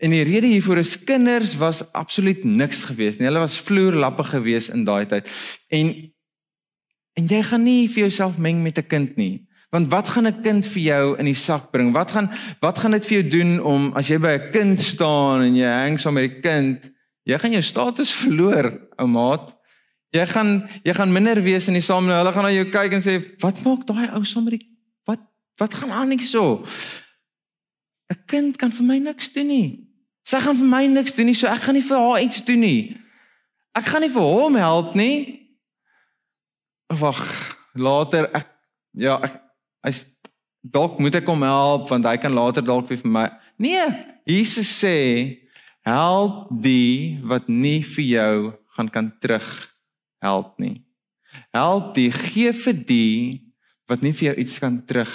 en 0.00 0.10
die 0.10 0.24
rede 0.24 0.46
hiervoor 0.46 0.80
is 0.80 0.96
kinders 1.04 1.56
was 1.60 1.92
absoluut 1.92 2.44
niks 2.44 2.82
gewees 2.88 3.18
nie. 3.18 3.28
Hulle 3.28 3.42
was 3.44 3.60
vloerlappe 3.60 4.24
gewees 4.24 4.70
in 4.72 4.84
daai 4.84 5.06
tyd. 5.06 5.28
En 5.68 5.92
en 7.20 7.26
jy 7.26 7.42
gaan 7.42 7.64
nie 7.64 7.88
vir 7.88 8.08
jouself 8.08 8.38
meng 8.38 8.62
met 8.62 8.78
'n 8.78 8.86
kind 8.88 9.16
nie. 9.16 9.46
Want 9.70 9.90
wat 9.90 10.08
gaan 10.08 10.26
'n 10.26 10.42
kind 10.42 10.66
vir 10.66 10.82
jou 10.82 11.18
in 11.18 11.24
die 11.24 11.34
sak 11.34 11.70
bring? 11.70 11.92
Wat 11.92 12.10
gaan 12.10 12.30
wat 12.60 12.78
gaan 12.78 12.90
dit 12.90 13.06
vir 13.06 13.20
jou 13.20 13.28
doen 13.30 13.60
om 13.60 13.92
as 13.94 14.08
jy 14.08 14.18
by 14.18 14.32
'n 14.38 14.50
kind 14.52 14.80
staan 14.80 15.42
en 15.42 15.54
jy 15.54 15.68
hang 15.68 16.00
saam 16.00 16.14
met 16.14 16.30
die 16.30 16.40
kind, 16.40 16.90
jy 17.28 17.38
gaan 17.38 17.56
jou 17.56 17.62
status 17.62 18.12
verloor, 18.22 18.70
ou 18.98 19.08
maat. 19.10 19.50
Jy 20.10 20.26
gaan 20.26 20.54
jy 20.82 20.94
gaan 20.94 21.12
minder 21.14 21.38
wees 21.42 21.68
in 21.70 21.78
die 21.78 21.84
samelewing. 21.84 22.18
Hulle 22.18 22.34
gaan 22.34 22.46
na 22.48 22.54
jou 22.54 22.66
kyk 22.70 22.96
en 22.96 23.02
sê, 23.02 23.14
"Wat 23.40 23.62
maak 23.62 23.86
daai 23.86 24.10
ou 24.14 24.24
sommer 24.24 24.50
die 24.50 24.66
wat 25.06 25.20
wat 25.58 25.74
gaan 25.74 25.90
aan 25.90 26.08
nie 26.08 26.18
so?" 26.18 26.64
'n 28.10 28.18
Kind 28.26 28.56
kan 28.58 28.72
vir 28.72 28.86
my 28.86 28.98
niks 28.98 29.32
doen 29.32 29.46
nie. 29.46 29.86
Sy 30.26 30.40
gaan 30.40 30.56
vir 30.56 30.66
my 30.66 30.86
niks 30.86 31.14
doen 31.14 31.26
nie, 31.26 31.34
so 31.34 31.46
ek 31.46 31.62
gaan 31.62 31.74
nie 31.74 31.82
vir 31.82 31.98
haar 31.98 32.22
iets 32.22 32.44
doen 32.44 32.60
nie. 32.60 32.96
Ek 33.74 33.84
gaan 33.84 34.00
nie 34.00 34.10
vir 34.10 34.22
hom 34.22 34.54
help 34.54 34.94
nie. 34.94 35.48
Wag, 36.88 37.56
later 37.74 38.28
ek 38.34 38.48
ja, 38.98 39.20
ek 39.22 39.36
hy's 39.86 40.04
dalk 40.60 40.98
moet 40.98 41.14
ek 41.14 41.28
hom 41.30 41.42
help 41.46 41.88
want 41.88 42.04
hy 42.04 42.16
kan 42.16 42.34
later 42.34 42.62
dalk 42.62 42.88
vir 42.90 42.98
my. 43.04 43.28
Nee, 43.60 43.86
Jesus 44.26 44.70
sê, 44.82 45.38
"Help 45.80 46.48
die 46.62 47.20
wat 47.22 47.48
nie 47.48 47.84
vir 47.84 48.04
jou 48.04 48.54
gaan 48.76 48.90
kan 48.90 49.18
terug 49.18 49.70
help 50.20 50.58
nie. 50.58 50.84
Help 51.54 51.94
die 51.94 52.10
gee 52.12 52.52
vir 52.52 52.76
die 52.86 53.52
wat 53.90 54.04
nie 54.04 54.12
vir 54.14 54.30
jou 54.30 54.36
iets 54.44 54.58
kan 54.62 54.78
terug 54.86 55.12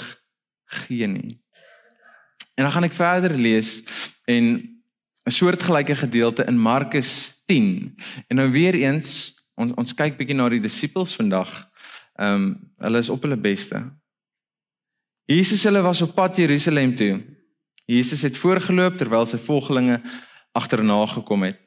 gee 0.85 1.07
nie. 1.07 1.39
En 2.55 2.65
dan 2.65 2.71
gaan 2.71 2.87
ek 2.87 2.97
verder 2.97 3.35
lees 3.37 3.83
en 4.27 4.45
'n 5.25 5.31
soortgelyke 5.31 5.95
gedeelte 5.95 6.45
in 6.45 6.57
Markus 6.57 7.41
10. 7.45 7.95
En 8.27 8.35
nou 8.35 8.51
weer 8.51 8.73
eens 8.73 9.33
ons 9.55 9.71
ons 9.75 9.93
kyk 9.93 10.17
bietjie 10.17 10.35
na 10.35 10.49
die 10.49 10.59
disippels 10.59 11.15
vandag. 11.15 11.69
Ehm 12.19 12.33
um, 12.33 12.71
hulle 12.77 12.99
is 12.99 13.09
op 13.09 13.21
hulle 13.21 13.37
beste. 13.37 13.79
Jesus 15.25 15.63
hulle 15.63 15.81
was 15.81 16.01
op 16.01 16.15
pad 16.15 16.35
Jerusalem 16.35 16.95
toe. 16.95 17.23
Jesus 17.85 18.21
het 18.21 18.37
voorgeloop 18.37 18.97
terwyl 18.97 19.25
sy 19.25 19.37
volgelinge 19.37 20.01
agterna 20.55 21.05
gekom 21.11 21.43
het. 21.43 21.59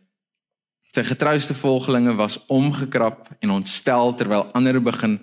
Sy 0.95 1.05
getrouste 1.05 1.55
volgelinge 1.55 2.15
was 2.17 2.39
omgekrap 2.49 3.29
en 3.45 3.53
ontstel 3.59 4.15
terwyl 4.17 4.49
ander 4.57 4.81
begin 4.83 5.19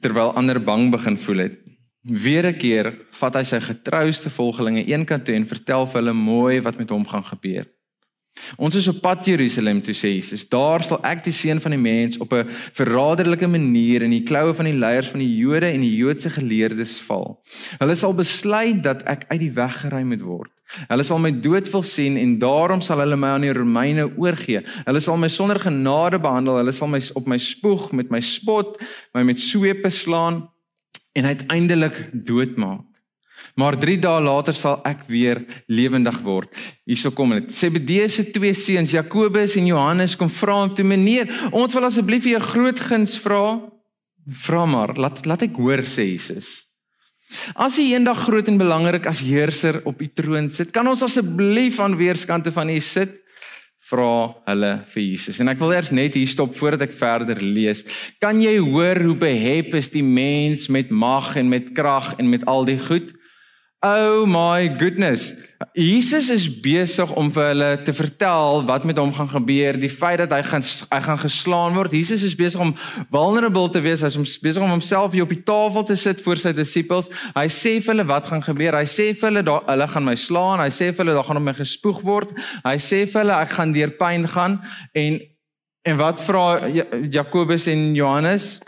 terwyl 0.00 0.32
ander 0.38 0.60
bang 0.62 0.88
begin 0.90 1.18
voel 1.18 1.44
het. 1.44 1.58
Weer 2.00 2.46
'n 2.46 2.56
keer 2.56 2.86
vat 3.10 3.34
hy 3.34 3.42
sy 3.44 3.60
getrouste 3.60 4.30
volgelinge 4.30 4.84
eenkant 4.84 5.24
toe 5.24 5.34
en 5.34 5.46
vertel 5.46 5.86
vir 5.86 6.00
hulle 6.00 6.12
mooi 6.12 6.60
wat 6.60 6.78
met 6.78 6.90
hom 6.90 7.06
gaan 7.06 7.24
gebeur. 7.24 7.66
Ons 8.56 8.74
is 8.74 8.88
op 8.88 9.00
pad 9.02 9.24
Jerusalem 9.26 9.80
toe 9.82 9.94
sê 9.94 10.14
Jesus. 10.14 10.46
Daar 10.48 10.82
sal 10.86 11.00
ek 11.06 11.22
die 11.26 11.34
seun 11.34 11.60
van 11.62 11.74
die 11.74 11.80
mens 11.80 12.18
op 12.18 12.32
'n 12.32 12.48
verraderlike 12.78 13.46
manier 13.46 14.02
in 14.02 14.10
die 14.10 14.22
kloue 14.22 14.54
van 14.54 14.64
die 14.64 14.78
leiers 14.78 15.08
van 15.08 15.20
die 15.20 15.36
Jode 15.36 15.66
en 15.66 15.80
die 15.80 15.96
Joodse 15.96 16.30
geleerdes 16.30 17.00
val. 17.00 17.42
Hulle 17.78 17.94
sal 17.94 18.14
besluit 18.14 18.82
dat 18.82 19.02
ek 19.02 19.24
uit 19.28 19.40
die 19.40 19.52
weg 19.52 19.80
geruim 19.80 20.08
moet 20.08 20.22
word. 20.22 20.50
Hulle 20.88 21.02
sal 21.02 21.18
my 21.18 21.30
dood 21.30 21.70
wil 21.72 21.82
sien 21.82 22.16
en 22.16 22.38
daarom 22.38 22.80
sal 22.80 23.00
hulle 23.02 23.16
my 23.16 23.28
aan 23.34 23.46
die 23.46 23.52
Romeine 23.52 24.10
oorgee. 24.16 24.62
Hulle 24.86 25.00
sal 25.00 25.16
my 25.16 25.28
sonder 25.28 25.58
genade 25.60 26.18
behandel. 26.18 26.56
Hulle 26.56 26.72
sal 26.72 26.88
my 26.88 27.00
op 27.14 27.26
my 27.26 27.38
spoeg, 27.38 27.92
met 27.92 28.10
my 28.10 28.20
spot, 28.20 28.78
my 29.14 29.22
met 29.22 29.40
swepe 29.40 29.90
slaan 29.90 30.48
en 31.12 31.24
uiteindelik 31.24 32.10
doodmaak. 32.12 32.89
Maar 33.54 33.78
3 33.78 33.98
dae 34.00 34.20
later 34.22 34.54
sal 34.54 34.80
ek 34.88 35.04
weer 35.10 35.42
lewendig 35.66 36.20
word. 36.24 36.54
Hierso 36.88 37.10
kom 37.10 37.34
dit. 37.36 37.52
Zebedeus 37.52 38.14
se 38.14 38.24
twee 38.30 38.54
seuns, 38.54 38.94
Jakobus 38.94 39.56
en 39.60 39.66
Johannes 39.66 40.16
kom 40.16 40.30
vra 40.30 40.60
hom 40.62 40.74
toe: 40.74 40.84
"Meneer, 40.84 41.28
ons 41.52 41.74
wil 41.74 41.84
asseblief 41.84 42.22
vir 42.22 42.38
jou 42.38 42.42
groot 42.52 42.80
guns 42.80 43.18
vra." 43.18 43.60
Vra 44.30 44.66
maar, 44.66 44.94
laat 44.96 45.24
laat 45.26 45.42
ek 45.42 45.56
hoor 45.56 45.82
sê 45.82 46.10
Jesus. 46.12 46.70
As 47.54 47.78
U 47.78 47.82
eendag 47.82 48.18
groot 48.26 48.48
en 48.50 48.58
belangrik 48.58 49.06
as 49.06 49.22
heerser 49.22 49.80
op 49.86 50.00
U 50.02 50.06
troon 50.14 50.50
sit, 50.50 50.70
kan 50.74 50.86
ons 50.86 51.02
asseblief 51.02 51.78
aan 51.80 51.96
weerskante 51.98 52.52
van 52.52 52.70
U 52.70 52.78
sit? 52.82 53.16
Vra 53.90 54.34
hulle 54.46 54.72
vir 54.92 55.02
Jesus. 55.02 55.40
En 55.42 55.50
ek 55.50 55.58
wil 55.58 55.72
eers 55.74 55.90
net 55.90 56.14
hier 56.14 56.30
stop 56.30 56.54
voordat 56.58 56.86
ek 56.86 56.94
verder 56.94 57.40
lees. 57.42 57.82
Kan 58.22 58.42
jy 58.42 58.58
hoor 58.62 59.00
hoe 59.02 59.16
behep 59.18 59.74
is 59.78 59.90
die 59.90 60.04
mens 60.06 60.68
met 60.70 60.90
mag 60.90 61.32
en 61.40 61.50
met 61.50 61.72
krag 61.74 62.12
en 62.18 62.30
met 62.30 62.46
al 62.50 62.68
die 62.68 62.78
goed? 62.78 63.10
Oh 63.82 64.26
my 64.26 64.68
goodness. 64.68 65.32
Jesus 65.72 66.28
is 66.28 66.44
besig 66.60 67.08
om 67.16 67.30
vir 67.32 67.46
hulle 67.48 67.68
te 67.80 67.94
vertel 67.96 68.60
wat 68.68 68.84
met 68.84 68.98
hom 69.00 69.14
gaan 69.16 69.30
gebeur, 69.32 69.78
die 69.80 69.88
feit 69.88 70.20
dat 70.20 70.34
hy 70.36 70.42
gaan 70.44 70.66
hy 70.90 70.98
gaan 71.06 71.20
geslaan 71.22 71.78
word. 71.78 71.96
Jesus 71.96 72.20
is 72.28 72.36
besig 72.36 72.60
om 72.60 72.74
vulnerable 73.08 73.72
te 73.72 73.80
wees, 73.80 74.04
hy 74.04 74.12
is 74.12 74.36
besig 74.44 74.60
om 74.60 74.74
homself 74.74 75.16
hier 75.16 75.24
op 75.24 75.32
die 75.32 75.40
tafel 75.48 75.88
te 75.88 75.96
sit 75.96 76.20
voor 76.20 76.36
sy 76.36 76.52
disippels. 76.52 77.08
Hy 77.32 77.46
sê 77.48 77.74
vir 77.80 77.94
hulle 77.94 78.08
wat 78.12 78.28
gaan 78.28 78.44
gebeur. 78.44 78.76
Hy 78.76 78.84
sê 78.84 79.10
vir 79.14 79.30
hulle 79.30 79.46
daar 79.48 79.64
hulle 79.72 79.88
gaan 79.96 80.08
my 80.12 80.18
slaan. 80.28 80.60
Hy 80.60 80.70
sê 80.76 80.92
vir 80.92 81.06
hulle 81.06 81.16
daar 81.16 81.30
gaan 81.32 81.40
op 81.40 81.48
my 81.48 81.58
gespoeg 81.64 82.04
word. 82.04 82.36
Hy 82.68 82.76
sê 82.76 83.06
vir 83.08 83.24
hulle 83.24 83.42
ek 83.48 83.56
gaan 83.56 83.76
deur 83.80 83.96
pyn 83.96 84.28
gaan 84.36 84.60
en 84.92 85.22
en 85.88 85.96
wat 85.96 86.20
vra 86.20 86.68
Jakobus 87.08 87.64
en 87.72 87.94
Johannes? 87.96 88.58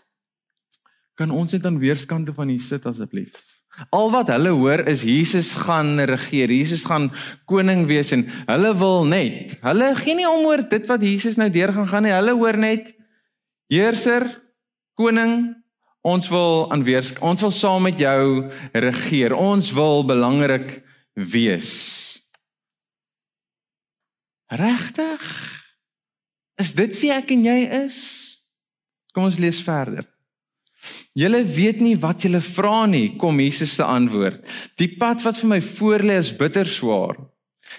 Kan 1.20 1.36
ons 1.36 1.52
net 1.52 1.68
aan 1.68 1.82
weerskante 1.84 2.32
van 2.32 2.48
hier 2.48 2.64
sit 2.64 2.88
asseblief? 2.88 3.51
Al 3.90 4.10
wat 4.12 4.28
hulle 4.28 4.52
hoor 4.52 4.84
is 4.90 5.04
Jesus 5.06 5.54
gaan 5.64 5.96
regeer. 6.08 6.50
Jesus 6.52 6.84
gaan 6.84 7.08
koning 7.48 7.86
wees 7.88 8.12
en 8.12 8.26
hulle 8.46 8.74
wil 8.76 9.06
net. 9.08 9.56
Hulle 9.64 9.94
gee 9.96 10.16
nie 10.18 10.28
om 10.28 10.44
oor 10.50 10.60
dit 10.68 10.86
wat 10.90 11.02
Jesus 11.02 11.38
nou 11.40 11.48
deur 11.52 11.72
gaan 11.72 11.88
gaan 11.88 12.06
nie. 12.06 12.12
Hulle 12.12 12.36
hoor 12.36 12.58
net 12.60 12.92
heerser, 13.72 14.28
koning, 15.00 15.54
ons 16.04 16.28
wil 16.28 16.66
aan 16.74 16.82
weers 16.84 17.14
ons 17.22 17.40
wil 17.40 17.54
saam 17.54 17.86
met 17.88 17.98
jou 18.00 18.50
regeer. 18.74 19.32
Ons 19.32 19.72
wil 19.72 20.04
belangrik 20.04 20.82
wees. 21.16 21.72
Regtig? 24.52 25.24
Is 26.60 26.74
dit 26.76 26.98
wie 27.00 27.12
ek 27.14 27.32
en 27.32 27.46
jy 27.48 27.60
is? 27.86 27.98
Kom 29.16 29.24
ons 29.30 29.40
lees 29.40 29.62
verder. 29.64 30.11
Julle 31.18 31.42
weet 31.44 31.82
nie 31.84 31.96
wat 32.00 32.24
julle 32.24 32.40
vra 32.40 32.86
nie, 32.88 33.16
kom 33.20 33.40
Jesus 33.42 33.74
se 33.76 33.84
antwoord. 33.84 34.40
Die 34.80 34.88
pad 34.96 35.20
wat 35.26 35.36
vir 35.42 35.50
my 35.50 35.60
voorlê 35.60 36.16
is 36.22 36.32
bitter 36.32 36.68
swaar. 36.68 37.18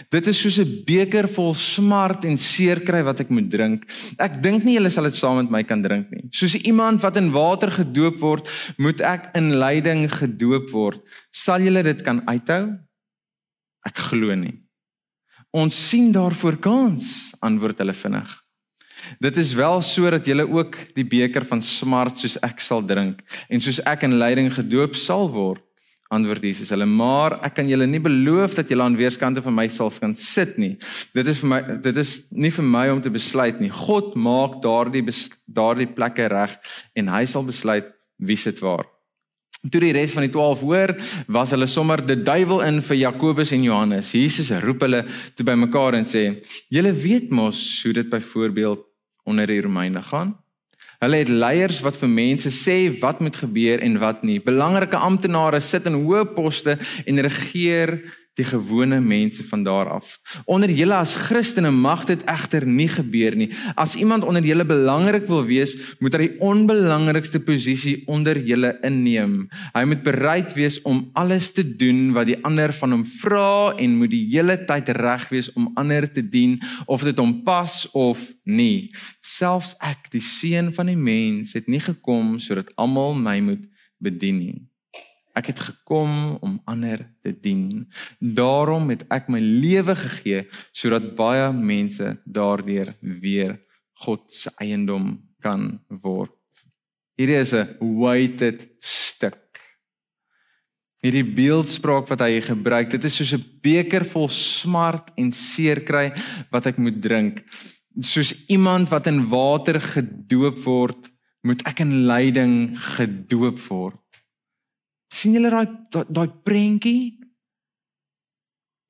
Dit 0.10 0.28
is 0.28 0.40
soos 0.42 0.60
'n 0.60 0.84
beker 0.86 1.28
vol 1.28 1.54
smart 1.54 2.26
en 2.26 2.38
seer 2.38 2.82
kry 2.82 3.04
wat 3.04 3.20
ek 3.20 3.30
moet 3.30 3.50
drink. 3.50 3.86
Ek 4.18 4.42
dink 4.42 4.64
nie 4.64 4.76
julle 4.78 4.90
sal 4.90 5.04
dit 5.04 5.16
saam 5.16 5.38
met 5.38 5.52
my 5.52 5.64
kan 5.64 5.82
drink 5.82 6.10
nie. 6.12 6.30
Soos 6.32 6.56
iemand 6.56 7.02
wat 7.02 7.18
in 7.18 7.32
water 7.32 7.70
gedoop 7.72 8.18
word, 8.20 8.50
moet 8.78 9.02
ek 9.02 9.36
in 9.36 9.60
lyding 9.60 10.10
gedoop 10.10 10.72
word. 10.72 11.02
Sal 11.32 11.62
julle 11.62 11.84
dit 11.84 12.02
kan 12.02 12.22
uithou? 12.26 12.80
Ek 13.86 13.98
glo 13.98 14.36
nie. 14.36 14.64
Ons 15.54 15.90
sien 15.90 16.12
daarvoor 16.12 16.58
kans, 16.58 17.34
antwoord 17.42 17.78
hulle 17.78 17.94
vinnig. 17.94 18.43
Dit 19.20 19.38
is 19.38 19.54
wel 19.58 19.82
sodat 19.82 20.26
julle 20.26 20.48
ook 20.50 20.78
die 20.96 21.06
beker 21.08 21.46
van 21.46 21.62
smart 21.62 22.18
soos 22.18 22.38
ek 22.44 22.64
sal 22.64 22.84
drink 22.86 23.22
en 23.50 23.62
soos 23.62 23.82
ek 23.90 24.06
in 24.08 24.18
lyding 24.20 24.52
gedoop 24.54 24.96
sal 25.00 25.30
word 25.32 25.64
antwoord 26.14 26.46
Jesus 26.46 26.72
hulle. 26.74 26.88
Maar 26.90 27.38
ek 27.48 27.58
kan 27.60 27.70
julle 27.70 27.88
nie 27.90 28.02
beloof 28.04 28.58
dat 28.60 28.72
julle 28.72 28.86
aan 28.86 28.98
weerskante 29.00 29.44
van 29.44 29.56
my 29.58 29.68
sal 29.72 29.92
kan 30.02 30.16
sit 30.18 30.58
nie. 30.62 30.76
Dit 31.16 31.30
is 31.32 31.42
vir 31.42 31.52
my 31.54 31.60
dit 31.84 32.00
is 32.02 32.16
nie 32.32 32.54
vir 32.54 32.68
my 32.76 32.88
om 32.94 33.02
te 33.04 33.14
besluit 33.14 33.62
nie. 33.64 33.72
God 33.74 34.14
maak 34.20 34.60
daardie 34.64 35.04
daardie 35.46 35.90
plekke 35.90 36.30
reg 36.32 36.58
en 37.00 37.14
hy 37.14 37.26
sal 37.30 37.46
besluit 37.48 37.90
wie 38.22 38.40
sit 38.40 38.62
waar. 38.64 38.86
Toe 39.64 39.80
die 39.80 39.94
res 39.96 40.12
van 40.12 40.26
die 40.26 40.32
12 40.32 40.64
hoor 40.68 40.92
was 41.32 41.54
hulle 41.56 41.70
sommer 41.72 42.02
die 42.04 42.20
duiwel 42.20 42.66
in 42.68 42.82
vir 42.84 43.00
Jakobus 43.00 43.54
en 43.56 43.64
Johannes. 43.64 44.12
Jesus 44.12 44.52
roep 44.64 44.84
hulle 44.84 45.06
toe 45.38 45.46
bymekaar 45.48 45.96
en 45.96 46.08
sê 46.08 46.26
julle 46.74 46.92
weet 46.92 47.32
mos 47.32 47.62
hoe 47.86 47.94
dit 47.96 48.10
byvoorbeeld 48.12 48.84
onder 49.24 49.48
die 49.48 49.62
Romeine 49.62 50.04
gaan 50.04 50.36
Hulle 51.04 51.20
het 51.20 51.28
leiers 51.28 51.82
wat 51.84 51.98
vir 52.00 52.08
mense 52.08 52.48
sê 52.56 52.78
wat 53.02 53.20
moet 53.20 53.36
gebeur 53.36 53.82
en 53.84 53.98
wat 54.00 54.22
nie. 54.24 54.38
Belangrike 54.40 54.96
amptenare 54.96 55.60
sit 55.60 55.88
in 55.90 55.98
hoë 56.00 56.24
poste 56.36 56.78
en 56.80 57.20
regeer 57.26 57.98
die 58.34 58.46
gewone 58.46 59.00
mense 59.00 59.44
van 59.46 59.64
daar 59.64 59.90
af. 59.90 60.18
Onder 60.46 60.72
julle 60.72 60.96
as 60.98 61.14
Christene 61.14 61.72
mag 61.72 62.06
dit 62.10 62.24
egter 62.30 62.66
nie 62.66 62.88
gebeur 62.90 63.36
nie. 63.38 63.50
As 63.76 63.96
iemand 63.96 64.26
onder 64.26 64.46
julle 64.46 64.66
belangrik 64.66 65.28
wil 65.30 65.46
wees, 65.46 65.76
moet 66.00 66.18
hy 66.18 66.24
die 66.26 66.40
onbelangrikste 66.42 67.44
posisie 67.46 68.02
onder 68.10 68.40
julle 68.42 68.74
inneem. 68.86 69.44
Hy 69.76 69.86
moet 69.90 70.04
bereid 70.06 70.56
wees 70.58 70.80
om 70.82 71.06
alles 71.20 71.52
te 71.54 71.66
doen 71.66 72.12
wat 72.18 72.32
die 72.32 72.40
ander 72.46 72.74
van 72.74 72.98
hom 72.98 73.06
vra 73.22 73.76
en 73.78 74.00
moet 74.02 74.14
die 74.14 74.26
hele 74.34 74.58
tyd 74.66 74.90
reg 74.98 75.30
wees 75.34 75.52
om 75.54 75.70
ander 75.80 76.10
te 76.10 76.26
dien 76.26 76.58
of 76.88 77.06
dit 77.06 77.22
hom 77.22 77.40
pas 77.46 77.84
of 77.94 78.22
nie. 78.44 78.90
Selfs 79.22 79.78
ek, 79.84 80.10
die 80.14 80.24
seun 80.24 80.74
van 80.74 80.90
die 80.90 81.00
mens, 81.00 81.54
het 81.54 81.70
nie 81.70 81.82
gekom 81.84 82.40
sodat 82.42 82.74
almal 82.82 83.14
my 83.14 83.40
moet 83.46 83.70
bedien 84.02 84.40
nie. 84.42 84.73
Ek 85.34 85.50
het 85.50 85.60
gekom 85.66 86.38
om 86.46 86.60
ander 86.70 87.02
te 87.26 87.34
dien. 87.34 87.88
Daarom 88.22 88.92
het 88.94 89.02
ek 89.14 89.32
my 89.34 89.42
lewe 89.42 89.96
gegee 89.98 90.46
sodat 90.70 91.16
baie 91.18 91.50
mense 91.54 92.12
daardeur 92.26 92.94
weer 93.02 93.58
God 94.06 94.30
se 94.32 94.54
eiendom 94.62 95.16
kan 95.42 95.80
word. 96.04 96.36
Hierdie 97.18 97.42
is 97.42 97.54
'n 97.54 97.78
weighted 97.80 98.68
stuk. 98.80 99.42
Hierdie 101.02 101.26
beeldspraak 101.26 102.08
wat 102.08 102.22
hy 102.22 102.40
gebruik, 102.42 102.90
dit 102.90 103.04
is 103.04 103.16
soos 103.16 103.34
'n 103.34 103.46
beker 103.62 104.06
vol 104.06 104.30
smart 104.30 105.12
en 105.18 105.32
seer 105.32 105.82
kry 105.82 106.14
wat 106.52 106.66
ek 106.68 106.78
moet 106.78 107.02
drink. 107.02 107.44
Soos 108.00 108.46
iemand 108.48 108.90
wat 108.90 109.08
in 109.08 109.30
water 109.30 109.82
gedoop 109.82 110.58
word, 110.64 111.10
moet 111.44 111.62
ek 111.66 111.80
in 111.80 112.06
lyding 112.06 112.78
gedoop 112.78 113.60
word 113.70 114.03
sien 115.14 115.36
julle 115.38 115.52
daai 115.54 116.06
daai 116.10 116.30
prentjie? 116.46 117.20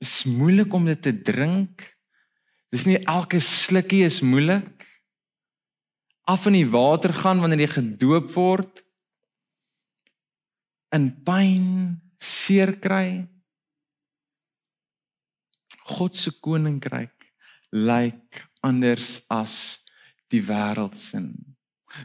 Is 0.03 0.23
moeilik 0.27 0.73
om 0.75 0.87
dit 0.87 1.01
te 1.03 1.13
drink. 1.13 1.83
Dis 2.73 2.87
nie 2.89 2.99
elke 3.03 3.39
slukkie 3.43 4.03
is 4.07 4.21
moeilik. 4.25 4.87
Af 6.27 6.47
in 6.47 6.57
die 6.57 6.69
water 6.71 7.13
gaan 7.15 7.43
wanneer 7.43 7.65
jy 7.65 7.71
gedoop 7.75 8.31
word. 8.35 8.81
In 10.95 11.09
pyn, 11.25 11.67
seer 12.19 12.77
kry. 12.79 13.23
God 15.83 16.15
se 16.15 16.31
koninkryk 16.39 17.27
lyk 17.73 18.43
anders 18.63 19.23
as 19.33 19.55
die 20.31 20.41
wêreld 20.45 20.95
se. 20.97 21.19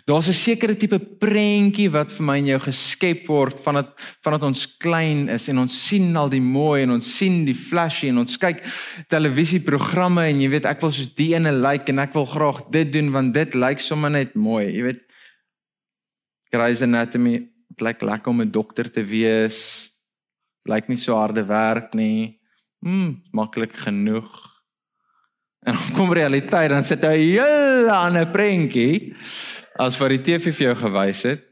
Daar's 0.04 0.28
'n 0.28 0.32
sekere 0.32 0.76
tipe 0.76 0.98
prentjie 0.98 1.88
wat 1.90 2.12
vir 2.12 2.24
my 2.24 2.36
en 2.38 2.46
jou 2.46 2.60
geskep 2.60 3.26
word 3.26 3.60
van 3.60 3.74
dat 3.74 3.88
van 4.22 4.32
dat 4.32 4.42
ons 4.42 4.76
klein 4.76 5.28
is 5.28 5.48
en 5.48 5.58
ons 5.58 5.88
sien 5.88 6.16
al 6.16 6.28
die 6.28 6.40
mooi 6.40 6.82
en 6.82 6.90
ons 6.90 7.16
sien 7.16 7.44
die 7.44 7.54
flashy 7.54 8.08
en 8.08 8.18
ons 8.18 8.36
kyk 8.36 8.60
televisieprogramme 9.08 10.28
en 10.28 10.40
jy 10.40 10.48
weet 10.48 10.66
ek 10.66 10.80
wil 10.80 10.92
soos 10.92 11.14
die 11.14 11.34
ene 11.34 11.52
lyk 11.52 11.62
like, 11.62 11.88
en 11.88 11.98
ek 11.98 12.12
wil 12.14 12.26
graag 12.26 12.70
dit 12.70 12.92
doen 12.92 13.10
want 13.12 13.34
dit 13.34 13.54
lyk 13.54 13.80
sommer 13.80 14.10
net 14.10 14.34
mooi. 14.34 14.66
Jy 14.76 14.82
weet 14.82 15.02
Grey's 16.52 16.82
Anatomy 16.82 17.48
dit 17.68 17.80
lyk 17.80 18.02
lekker 18.02 18.28
om 18.28 18.42
'n 18.42 18.50
dokter 18.50 18.90
te 18.90 19.02
wees. 19.02 19.90
Lyk 20.64 20.88
nie 20.88 20.98
so 20.98 21.14
harde 21.14 21.44
werk 21.46 21.94
nie. 21.94 22.38
Mm, 22.84 23.22
maklik 23.32 23.72
genoeg. 23.72 24.58
En 25.66 25.74
kom 25.94 26.12
realiteit 26.12 26.70
dan 26.70 26.84
sit 26.84 27.02
hy 27.02 27.16
'n 27.16 27.40
hele 27.40 27.92
ander 27.92 28.26
prentjie 28.26 29.14
as 29.78 29.96
wat 30.00 30.10
die 30.10 30.22
TV 30.26 30.50
vir 30.50 30.72
jou 30.72 30.76
gewys 30.80 31.22
het. 31.28 31.44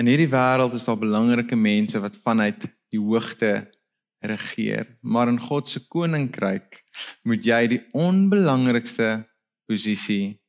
In 0.00 0.08
hierdie 0.08 0.30
wêreld 0.32 0.76
is 0.78 0.86
daar 0.86 1.00
belangrike 1.00 1.58
mense 1.58 2.00
wat 2.00 2.16
vanuit 2.24 2.64
die 2.94 3.02
hoogte 3.02 3.68
regeer, 4.24 4.86
maar 5.02 5.28
in 5.28 5.40
God 5.40 5.68
se 5.68 5.82
koninkryk 5.88 6.78
moet 7.28 7.44
jy 7.44 7.60
die 7.74 7.80
onbelangrikste 7.96 9.10
posisie 9.68 10.39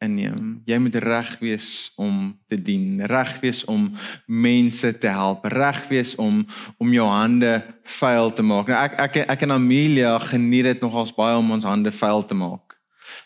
inneem. 0.00 0.62
Jy 0.64 0.78
moet 0.80 0.96
reg 1.02 1.34
wees 1.42 1.92
om 2.00 2.32
te 2.48 2.56
dien, 2.56 3.02
reg 3.06 3.34
wees 3.42 3.64
om 3.68 3.90
mense 4.26 4.92
te 4.98 5.12
help, 5.12 5.44
reg 5.52 5.82
wees 5.88 6.14
om 6.20 6.46
om 6.80 6.92
jou 6.92 7.06
hande 7.08 7.58
vuil 7.98 8.32
te 8.32 8.44
maak. 8.46 8.70
Nou 8.72 8.80
ek 8.80 8.96
ek 9.06 9.20
ek 9.36 9.46
en 9.46 9.58
Amelia 9.58 10.16
geniet 10.30 10.70
dit 10.70 10.84
nogals 10.84 11.12
baie 11.16 11.36
om 11.36 11.52
ons 11.56 11.68
hande 11.68 11.92
vuil 11.92 12.24
te 12.24 12.34
maak. 12.34 12.78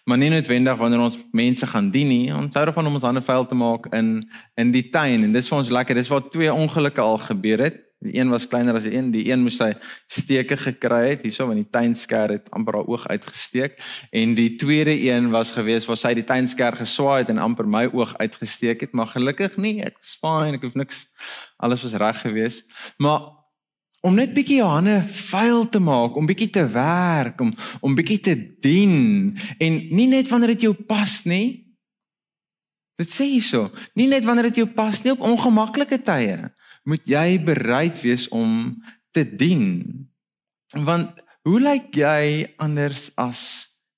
Maar 0.04 0.18
nie 0.18 0.30
noodwendig 0.32 0.78
wanneer 0.80 1.06
ons 1.06 1.18
mense 1.32 1.66
gaan 1.66 1.90
dien 1.92 2.08
nie. 2.08 2.34
Ons 2.34 2.56
hou 2.56 2.64
daarvan 2.64 2.90
om 2.90 2.98
ons 2.98 3.06
hande 3.06 3.22
vuil 3.24 3.46
te 3.46 3.58
maak 3.58 3.88
in 3.94 4.16
in 4.60 4.72
die 4.74 4.88
tuin 4.90 5.28
en 5.28 5.32
dis 5.32 5.48
vir 5.48 5.58
ons 5.58 5.74
lekker. 5.78 5.94
Dis 5.94 6.10
waar 6.10 6.26
twee 6.30 6.52
ongelukke 6.52 7.00
al 7.00 7.18
gebeur 7.22 7.68
het. 7.68 7.83
Die 8.04 8.18
een 8.18 8.28
was 8.28 8.44
kleiner 8.46 8.76
as 8.76 8.84
die 8.84 8.92
een. 8.92 9.08
Die 9.14 9.24
een 9.30 9.40
moes 9.40 9.56
sy 9.56 9.70
steke 10.12 10.58
gekry 10.60 11.14
het 11.14 11.22
hierso 11.24 11.48
in 11.52 11.62
die 11.62 11.70
tuinsker 11.72 12.36
het 12.36 12.50
amper 12.52 12.76
haar 12.78 12.90
oog 12.90 13.06
uitgesteek 13.08 13.78
en 14.12 14.34
die 14.36 14.50
tweede 14.60 14.92
een 14.92 15.30
was 15.32 15.54
gewees 15.56 15.86
waar 15.88 16.00
sy 16.00 16.12
die 16.18 16.26
tuinsker 16.28 16.76
geswaai 16.76 17.22
het 17.22 17.32
en 17.32 17.40
amper 17.40 17.68
my 17.68 17.86
oog 17.92 18.12
uitgesteek 18.20 18.84
het, 18.84 18.92
maar 18.92 19.08
gelukkig 19.14 19.56
nie. 19.56 19.78
Ek's 19.84 20.18
fine, 20.20 20.58
ek 20.58 20.66
hoef 20.68 20.76
niks. 20.76 21.06
Alles 21.56 21.84
was 21.86 21.96
reg 22.00 22.20
gewees. 22.20 22.60
Maar 23.00 23.24
om 24.04 24.16
net 24.18 24.34
bietjie 24.36 24.58
jou 24.60 24.68
hande 24.68 24.98
vuil 25.08 25.64
te 25.72 25.80
maak, 25.80 26.16
om 26.20 26.28
bietjie 26.28 26.50
te 26.52 26.66
werk, 26.68 27.40
om 27.40 27.54
om 27.80 27.94
bietjie 27.96 28.20
te 28.20 28.34
dien 28.60 29.32
en 29.56 29.78
nie 29.96 30.10
net 30.10 30.28
wanneer 30.28 30.52
dit 30.52 30.66
jou 30.68 30.74
pas 30.76 31.22
nie. 31.24 31.64
Dit 33.00 33.10
sê 33.10 33.26
hierso, 33.32 33.70
nie 33.96 34.06
net 34.12 34.28
wanneer 34.28 34.50
dit 34.52 34.60
jou 34.60 34.68
pas 34.76 35.00
nie 35.02 35.14
op 35.14 35.24
ongemaklike 35.24 36.02
tye 36.04 36.52
moet 36.88 37.04
jy 37.08 37.38
bereid 37.44 38.00
wees 38.04 38.28
om 38.28 38.74
te 39.14 39.24
dien. 39.24 39.82
Want 40.74 41.20
hoe 41.44 41.60
lyk 41.60 41.96
jy 41.96 42.46
anders 42.62 43.10
as 43.20 43.40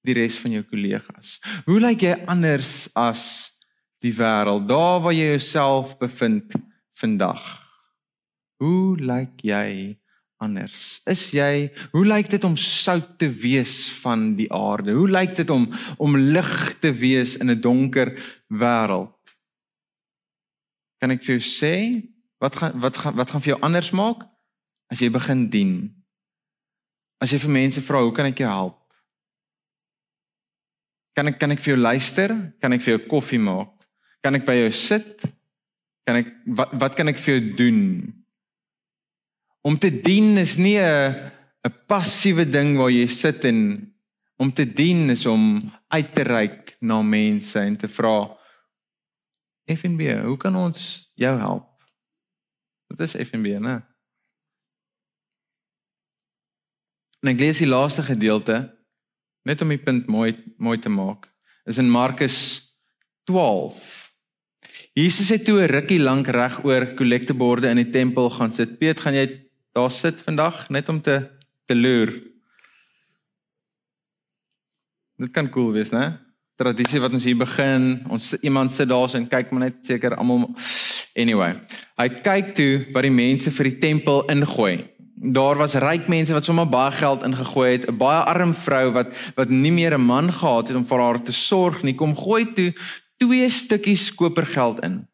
die 0.06 0.14
res 0.16 0.38
van 0.42 0.54
jou 0.58 0.64
kollegas? 0.68 1.36
Hoe 1.66 1.80
lyk 1.82 2.06
jy 2.06 2.14
anders 2.30 2.88
as 2.98 3.22
die 4.04 4.14
wêreld 4.14 4.68
daar 4.70 5.00
waar 5.02 5.14
jy 5.16 5.32
jouself 5.34 5.96
bevind 6.00 6.56
vandag? 6.98 7.44
Hoe 8.62 8.96
lyk 9.00 9.42
jy 9.44 9.96
anders? 10.42 11.00
Is 11.08 11.28
jy 11.34 11.68
hoe 11.94 12.04
lyk 12.06 12.30
dit 12.32 12.44
om 12.46 12.56
sout 12.60 13.16
te 13.20 13.28
wees 13.30 13.86
van 14.02 14.34
die 14.38 14.48
aarde? 14.52 14.94
Hoe 14.96 15.08
lyk 15.10 15.36
dit 15.40 15.50
om 15.50 15.66
om 16.02 16.16
lig 16.16 16.52
te 16.80 16.92
wees 16.92 17.36
in 17.40 17.50
'n 17.50 17.60
donker 17.60 18.14
wêreld? 18.48 19.12
Kan 21.00 21.10
ek 21.10 21.22
vir 21.24 21.38
jou 21.38 21.44
sê 21.44 21.76
Wat 22.42 22.56
gaan 22.56 22.80
wat 22.80 22.96
gaan 22.96 23.14
wat 23.16 23.30
gaan 23.30 23.42
vir 23.44 23.54
jou 23.54 23.60
anders 23.64 23.90
maak 23.96 24.26
as 24.92 25.00
jy 25.00 25.10
begin 25.10 25.46
dien? 25.50 25.72
As 27.22 27.32
jy 27.32 27.40
vir 27.40 27.54
mense 27.54 27.80
vra, 27.80 28.02
hoe 28.04 28.12
kan 28.12 28.28
ek 28.28 28.42
jou 28.44 28.50
help? 28.50 28.76
Kan 31.16 31.32
ek 31.32 31.40
kan 31.40 31.54
ek 31.54 31.62
vir 31.64 31.74
jou 31.74 31.80
luister? 31.80 32.36
Kan 32.60 32.76
ek 32.76 32.84
vir 32.84 32.96
jou 32.96 33.02
koffie 33.08 33.40
maak? 33.40 33.72
Kan 34.22 34.36
ek 34.36 34.44
by 34.44 34.58
jou 34.60 34.70
sit? 34.74 35.24
Kan 36.06 36.20
ek 36.20 36.30
wat 36.58 36.76
wat 36.76 36.98
kan 36.98 37.08
ek 37.08 37.18
vir 37.22 37.38
jou 37.38 37.54
doen? 37.62 37.80
Om 39.66 39.78
te 39.80 39.90
dien 39.90 40.36
is 40.38 40.56
nie 40.58 40.78
'n 40.78 41.32
'n 41.66 41.74
passiewe 41.88 42.44
ding 42.44 42.76
waar 42.78 42.90
jy 42.90 43.06
sit 43.06 43.44
en 43.44 43.92
Om 44.36 44.52
te 44.52 44.72
dien 44.72 45.10
is 45.10 45.26
om 45.26 45.72
uit 45.88 46.14
te 46.14 46.22
reik 46.22 46.76
na 46.80 47.00
mense 47.02 47.60
en 47.60 47.76
te 47.76 47.88
vra 47.88 48.36
FNB, 49.64 50.12
hoe 50.22 50.36
kan 50.36 50.56
ons 50.56 50.80
jou 51.16 51.32
help? 51.40 51.65
Dit 52.86 53.00
is 53.00 53.16
FNB, 53.28 53.58
né? 53.58 53.80
En 57.24 57.32
ek 57.32 57.40
lees 57.42 57.58
die 57.62 57.68
laaste 57.68 58.04
gedeelte 58.06 58.60
net 59.46 59.62
om 59.62 59.70
die 59.72 59.80
punt 59.82 60.06
mooi 60.10 60.32
mooi 60.62 60.76
te 60.78 60.90
maak. 60.92 61.26
Is 61.66 61.80
in 61.82 61.90
Markus 61.90 62.36
12. 63.26 64.06
Jesus 64.96 65.28
het 65.34 65.44
toe 65.44 65.60
'n 65.62 65.70
rukkie 65.70 65.98
lank 65.98 66.28
reg 66.28 66.64
oor 66.64 66.94
kollekteborde 66.94 67.68
in 67.68 67.76
die 67.76 67.90
tempel 67.90 68.30
gaan 68.30 68.50
sit. 68.50 68.78
Piet, 68.78 69.00
gaan 69.00 69.14
jy 69.14 69.26
daar 69.72 69.90
sit 69.90 70.20
vandag 70.20 70.68
net 70.70 70.88
om 70.88 71.00
te 71.00 71.30
te 71.66 71.74
loer? 71.74 72.12
Dit 75.18 75.30
kan 75.32 75.50
cool 75.50 75.72
wees, 75.72 75.90
né? 75.90 76.18
Tradisie 76.56 77.00
wat 77.00 77.12
ons 77.12 77.24
hier 77.24 77.36
begin. 77.36 78.06
Ons 78.08 78.34
iemand 78.40 78.72
sit 78.72 78.88
daar 78.88 79.08
so 79.08 79.18
en 79.18 79.28
kyk 79.28 79.50
maar 79.50 79.60
net 79.60 79.86
seker 79.86 80.14
almal 80.14 80.54
anyway. 81.16 81.56
Hy 81.96 82.08
kyk 82.22 82.52
toe 82.54 82.86
wat 82.94 83.06
die 83.06 83.14
mense 83.14 83.50
vir 83.50 83.70
die 83.70 83.78
tempel 83.82 84.22
ingooi. 84.32 84.84
Daar 85.16 85.56
was 85.56 85.74
ryk 85.80 86.10
mense 86.12 86.34
wat 86.36 86.44
sommer 86.44 86.68
baie 86.68 86.92
geld 86.92 87.24
ingegooi 87.24 87.70
het, 87.72 87.88
'n 87.88 87.96
baie 87.96 88.22
arm 88.24 88.54
vrou 88.54 88.92
wat 88.92 89.12
wat 89.34 89.48
nie 89.48 89.72
meer 89.72 89.94
'n 89.96 90.06
man 90.06 90.32
gehad 90.32 90.68
het 90.68 90.76
om 90.76 90.86
vir 90.86 91.00
haar 91.00 91.22
te 91.22 91.32
sorg 91.32 91.82
nie, 91.82 91.94
kom 91.94 92.16
gooi 92.16 92.52
toe 92.52 92.74
twee 93.16 93.48
stukkies 93.48 94.14
kopergeld 94.14 94.80
in. 94.80 95.06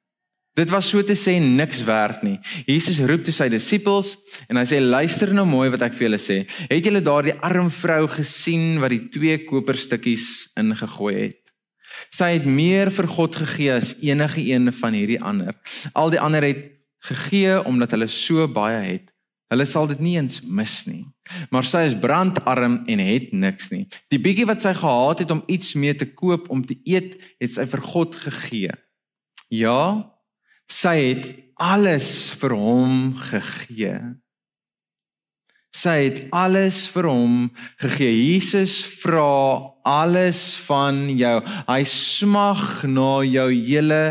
Dit 0.53 0.69
was 0.71 0.89
so 0.89 1.03
te 1.03 1.15
sê 1.17 1.39
niks 1.41 1.85
werd 1.85 2.23
nie. 2.23 2.39
Jesus 2.67 2.99
roep 3.01 3.25
toe 3.25 3.33
sy 3.33 3.49
disippels 3.49 4.19
en 4.49 4.59
hy 4.61 4.65
sê 4.69 4.81
luister 4.85 5.33
nou 5.33 5.47
mooi 5.49 5.71
wat 5.73 5.81
ek 5.87 5.95
vir 5.97 6.09
julle 6.09 6.21
sê. 6.21 6.43
Het 6.69 6.85
julle 6.85 7.01
daardie 7.01 7.39
arm 7.41 7.71
vrou 7.73 8.03
gesien 8.13 8.77
wat 8.83 8.93
die 8.93 9.07
twee 9.09 9.39
koperstukkies 9.47 10.53
ingegooi 10.61 11.15
het? 11.23 11.42
Sy 12.13 12.33
het 12.37 12.47
meer 12.49 12.91
vir 12.95 13.09
God 13.11 13.39
gegee 13.43 13.73
as 13.77 13.95
enige 14.01 14.45
een 14.45 14.73
van 14.73 14.97
hierdie 14.97 15.21
ander. 15.23 15.57
Al 15.93 16.13
die 16.15 16.21
ander 16.21 16.45
het 16.47 16.69
gegee 17.09 17.59
omdat 17.67 17.97
hulle 17.97 18.09
so 18.13 18.47
baie 18.49 18.83
het. 18.85 19.11
Hulle 19.53 19.67
sal 19.69 19.87
dit 19.91 20.01
nie 20.01 20.15
eens 20.17 20.41
mis 20.43 20.79
nie. 20.89 21.05
Maar 21.53 21.67
sy 21.69 21.83
is 21.91 21.99
brandarm 22.01 22.81
en 22.89 23.03
het 23.05 23.35
niks 23.37 23.69
nie. 23.73 23.85
Die 24.09 24.21
bietjie 24.23 24.49
wat 24.49 24.65
sy 24.65 24.73
gehad 24.79 25.21
het 25.25 25.35
om 25.35 25.45
iets 25.47 25.75
mee 25.77 25.95
te 25.95 26.09
koop 26.09 26.49
om 26.51 26.65
te 26.65 26.79
eet, 26.89 27.19
het 27.43 27.53
sy 27.53 27.67
vir 27.69 27.85
God 27.85 28.17
gegee. 28.17 28.73
Ja, 29.53 30.13
Sy 30.73 30.95
het 31.11 31.27
alles 31.61 32.33
vir 32.41 32.55
hom 32.57 33.13
gegee. 33.21 33.99
Sy 35.73 35.97
het 36.05 36.19
alles 36.37 36.85
vir 36.93 37.09
hom 37.09 37.37
gegee. 37.81 38.13
Jesus 38.35 38.83
vra 39.01 39.73
alles 39.89 40.53
van 40.69 41.07
jou. 41.17 41.39
Hy 41.67 41.83
smag 41.89 42.85
na 42.85 43.23
jou 43.25 43.49
hele 43.51 44.03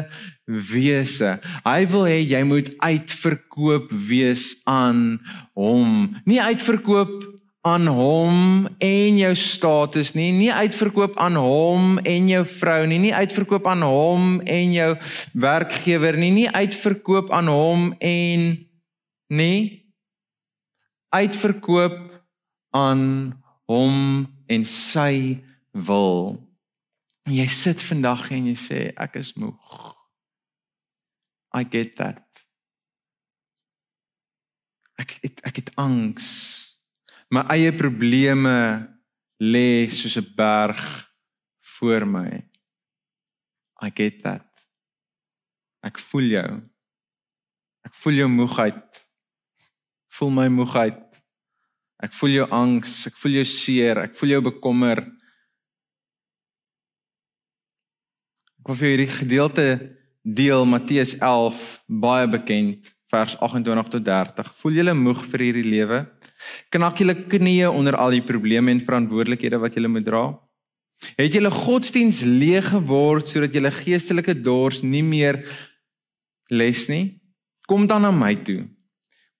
wese. 0.45 1.38
Hy 1.63 1.82
wil 1.91 2.08
hê 2.10 2.17
jy 2.26 2.41
moet 2.50 2.71
uitverkoop 2.82 3.93
wees 4.10 4.56
aan 4.65 5.21
hom. 5.54 6.10
Nie 6.26 6.41
uitverkoop 6.41 7.30
aan 7.62 7.86
hom 7.93 8.65
en 8.82 9.17
jou 9.19 9.34
status 9.38 10.15
nie, 10.17 10.32
nie 10.34 10.50
uitverkoop 10.50 11.19
aan 11.21 11.38
hom 11.38 12.00
en 12.02 12.30
jou 12.30 12.41
vrou 12.58 12.80
nie, 12.89 12.97
nie 13.04 13.13
uitverkoop 13.13 13.67
aan 13.69 13.86
hom 13.86 14.39
en 14.50 14.74
jou 14.74 14.89
werkgewer 15.38 16.17
nie, 16.17 16.32
nie 16.34 16.47
uitverkoop 16.50 17.30
aan 17.30 17.52
hom 17.54 17.91
en 18.02 18.47
nie 19.30 19.81
uitverkoop 21.12 21.97
aan 22.76 23.04
hom 23.69 24.26
en 24.47 24.65
sy 24.67 25.43
wil. 25.71 26.39
Jy 27.30 27.47
sit 27.52 27.82
vandag 27.84 28.32
en 28.34 28.50
jy 28.50 28.58
sê 28.58 28.82
ek 28.95 29.19
is 29.21 29.36
moeg. 29.38 29.78
I 31.56 31.67
get 31.67 31.95
that. 32.00 32.26
Ek 35.02 35.17
het, 35.21 35.41
ek 35.47 35.63
het 35.63 35.71
angs 35.82 36.30
my 37.32 37.45
eie 37.56 37.71
probleme 37.71 38.54
lê 39.39 39.88
soos 39.89 40.17
'n 40.19 40.34
berg 40.36 40.84
voor 41.78 42.06
my. 42.06 42.32
I 43.82 43.89
get 43.95 44.21
that. 44.21 44.47
Ek 45.82 45.97
voel 45.97 46.28
jou. 46.38 46.62
Ek 47.86 47.93
voel 47.95 48.13
jou 48.13 48.30
moegheid. 48.30 49.08
Voel 50.17 50.34
my 50.36 50.47
moegheid. 50.52 51.00
Ek 52.02 52.13
voel 52.17 52.39
jou 52.39 52.47
angs, 52.56 52.93
ek 53.08 53.17
voel 53.21 53.39
jou 53.39 53.47
seer, 53.47 54.04
ek 54.08 54.15
voel 54.17 54.36
jou 54.36 54.41
bekommer. 54.50 55.04
Ek 58.62 58.71
wil 58.71 58.80
vir 58.80 58.91
hierdie 58.91 59.12
gedeelte 59.12 59.67
deel 60.21 60.65
Matteus 60.69 61.15
11 61.17 61.62
baie 62.02 62.28
bekend 62.30 62.91
vers 63.12 63.36
28 63.39 63.91
tot 63.95 64.06
30. 64.08 64.52
Voel 64.62 64.80
julle 64.82 64.95
moeg 64.97 65.24
vir 65.32 65.45
hierdie 65.47 65.67
lewe? 65.67 66.04
Knak 66.74 67.02
julle 67.02 67.15
knieë 67.30 67.69
onder 67.69 67.97
al 68.00 68.15
die 68.15 68.26
probleme 68.26 68.74
en 68.74 68.84
verantwoordelikhede 68.84 69.60
wat 69.62 69.78
julle 69.78 69.91
moet 69.91 70.08
dra? 70.08 70.26
Het 71.17 71.38
julle 71.38 71.52
godsdiens 71.54 72.21
leeg 72.26 72.71
geword 72.74 73.30
sodat 73.30 73.56
julle 73.58 73.74
geestelike 73.74 74.36
dors 74.38 74.82
nie 74.86 75.04
meer 75.06 75.41
les 76.54 76.86
nie? 76.89 77.21
Kom 77.69 77.88
dan 77.89 78.06
na 78.06 78.12
my 78.13 78.36
toe. 78.38 78.65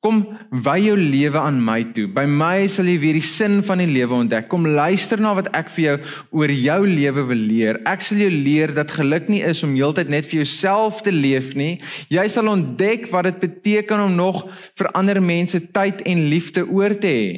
Kom 0.02 0.24
wy 0.50 0.80
jou 0.82 0.96
lewe 0.98 1.38
aan 1.38 1.60
my 1.62 1.84
toe. 1.94 2.08
By 2.10 2.24
my 2.26 2.66
sal 2.74 2.88
jy 2.90 2.96
weer 3.04 3.20
die 3.20 3.26
sin 3.26 3.60
van 3.62 3.84
die 3.84 3.90
lewe 3.90 4.16
ontdek. 4.18 4.48
Kom 4.50 4.66
luister 4.66 5.22
na 5.22 5.36
wat 5.38 5.52
ek 5.54 5.70
vir 5.76 5.84
jou 5.84 5.94
oor 6.42 6.54
jou 6.56 6.80
lewe 6.90 7.26
wil 7.30 7.44
leer. 7.52 7.78
Ek 7.86 8.02
sal 8.02 8.24
jou 8.24 8.32
leer 8.34 8.74
dat 8.74 8.96
geluk 8.98 9.30
nie 9.30 9.44
is 9.46 9.62
om 9.62 9.78
heeltyd 9.78 10.10
net 10.10 10.26
vir 10.26 10.40
jouself 10.42 11.04
te 11.06 11.14
leef 11.14 11.54
nie. 11.54 11.76
Jy 12.10 12.26
sal 12.34 12.50
ontdek 12.50 13.06
wat 13.14 13.30
dit 13.30 13.40
beteken 13.46 14.08
om 14.08 14.18
nog 14.18 14.42
vir 14.74 14.90
ander 14.98 15.22
mense 15.22 15.62
tyd 15.70 16.02
en 16.10 16.28
liefde 16.34 16.66
oor 16.66 16.98
te 16.98 17.14
hê. 17.14 17.34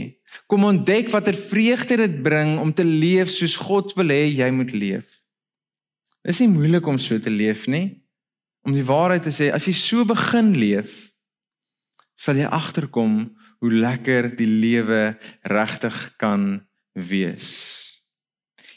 Kom 0.47 0.63
ontdek 0.63 1.11
watter 1.11 1.35
vreugde 1.35 1.99
dit 1.99 2.19
bring 2.23 2.55
om 2.63 2.71
te 2.71 2.87
leef 2.87 3.27
soos 3.35 3.59
God 3.59 3.91
wil 3.99 4.15
hê 4.15 4.23
jy 4.31 4.51
moet 4.55 4.71
leef. 4.71 5.19
Dit 6.23 6.31
is 6.31 6.45
nie 6.45 6.53
moeilik 6.55 6.87
om 6.87 6.95
so 6.95 7.19
te 7.19 7.31
leef 7.33 7.67
nie. 7.67 7.89
Om 8.63 8.71
die 8.71 8.87
waarheid 8.87 9.27
te 9.27 9.35
sê, 9.35 9.51
as 9.51 9.67
jy 9.67 9.75
so 9.75 10.07
begin 10.07 10.55
leef, 10.55 11.11
sal 12.15 12.39
jy 12.39 12.49
agterkom 12.49 13.23
hoe 13.63 13.71
lekker 13.71 14.33
die 14.35 14.49
lewe 14.49 15.15
regtig 15.47 15.97
kan 16.19 16.63
wees. 16.93 17.49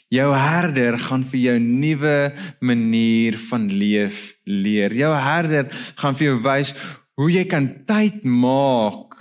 Jou 0.07 0.29
herder 0.31 0.95
gaan 1.03 1.25
vir 1.27 1.39
jou 1.41 1.57
nuwe 1.59 2.17
manier 2.63 3.35
van 3.49 3.65
leef 3.67 4.37
leer. 4.47 4.93
Jou 4.95 5.11
herder 5.11 5.67
gaan 5.99 6.15
vir 6.15 6.29
jou 6.29 6.37
wys 6.45 6.71
hoe 7.19 7.27
jy 7.33 7.43
kan 7.49 7.67
tyd 7.89 8.23
maak 8.23 9.17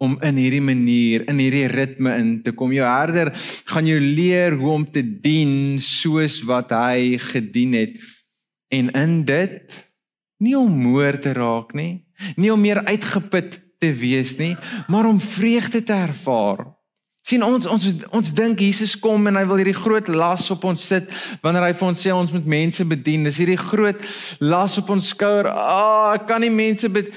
om 0.00 0.16
in 0.24 0.36
hierdie 0.40 0.64
manier, 0.64 1.24
in 1.28 1.40
hierdie 1.40 1.68
ritme 1.72 2.12
in 2.20 2.30
te 2.44 2.52
kom. 2.56 2.72
Jou 2.72 2.84
herder 2.84 3.32
gaan 3.68 3.88
jou 3.88 4.00
leer 4.00 4.56
hoe 4.60 4.74
om 4.74 4.84
te 4.84 5.02
dien 5.04 5.80
soos 5.80 6.40
wat 6.48 6.72
hy 6.76 7.16
gedien 7.30 7.76
het. 7.76 7.96
En 8.72 8.92
in 8.96 9.22
dit 9.28 9.80
nie 10.40 10.56
om 10.56 10.72
moer 10.84 11.16
te 11.20 11.32
raak 11.36 11.72
nie, 11.76 12.02
nie 12.36 12.52
om 12.52 12.60
meer 12.60 12.84
uitgeput 12.84 13.60
te 13.80 13.92
wees 13.92 14.36
nie, 14.36 14.56
maar 14.88 15.08
om 15.08 15.20
vreugde 15.20 15.82
te 15.82 15.92
ervaar. 15.92 16.66
sien 17.22 17.42
ons 17.44 17.66
ons 17.66 17.84
ons 18.10 18.30
dink 18.34 18.58
Jesus 18.58 18.96
kom 18.98 19.26
en 19.28 19.36
hy 19.36 19.44
wil 19.46 19.60
hierdie 19.60 19.76
groot 19.76 20.08
las 20.08 20.48
op 20.50 20.64
ons 20.64 20.86
sit 20.86 21.12
wanneer 21.44 21.68
hy 21.68 21.74
vir 21.78 21.88
ons 21.88 22.00
sê 22.02 22.10
ons 22.10 22.32
moet 22.32 22.46
mense 22.46 22.84
bedien. 22.84 23.24
Dis 23.24 23.38
hierdie 23.38 23.60
groot 23.60 24.00
las 24.40 24.78
op 24.80 24.90
ons 24.90 25.12
skouer. 25.12 25.46
Ah, 25.46 25.76
oh, 25.76 26.08
ek 26.16 26.26
kan 26.26 26.40
nie 26.40 26.50
mense 26.50 26.88
bed 26.88 27.12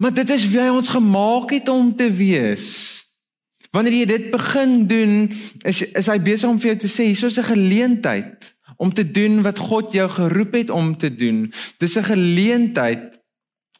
Maar 0.00 0.14
dit 0.14 0.30
is 0.30 0.46
wie 0.48 0.60
hy 0.62 0.70
ons 0.72 0.88
gemaak 0.88 1.50
het 1.52 1.68
om 1.68 1.92
te 1.96 2.08
wees. 2.08 2.68
Wanneer 3.70 3.98
jy 3.98 4.06
dit 4.08 4.30
begin 4.32 4.86
doen, 4.88 5.12
is 5.68 5.82
is 5.84 6.08
hy 6.08 6.16
besig 6.24 6.48
om 6.48 6.56
vir 6.58 6.72
jou 6.72 6.78
te 6.80 6.88
sê, 6.88 7.10
hier 7.12 7.28
is 7.28 7.38
'n 7.38 7.52
geleentheid 7.52 8.48
om 8.80 8.92
te 8.92 9.04
doen 9.04 9.42
wat 9.42 9.58
God 9.58 9.92
jou 9.92 10.08
geroep 10.08 10.52
het 10.56 10.70
om 10.70 10.96
te 10.96 11.14
doen. 11.14 11.52
Dis 11.78 11.96
'n 11.96 12.02
geleentheid 12.02 13.19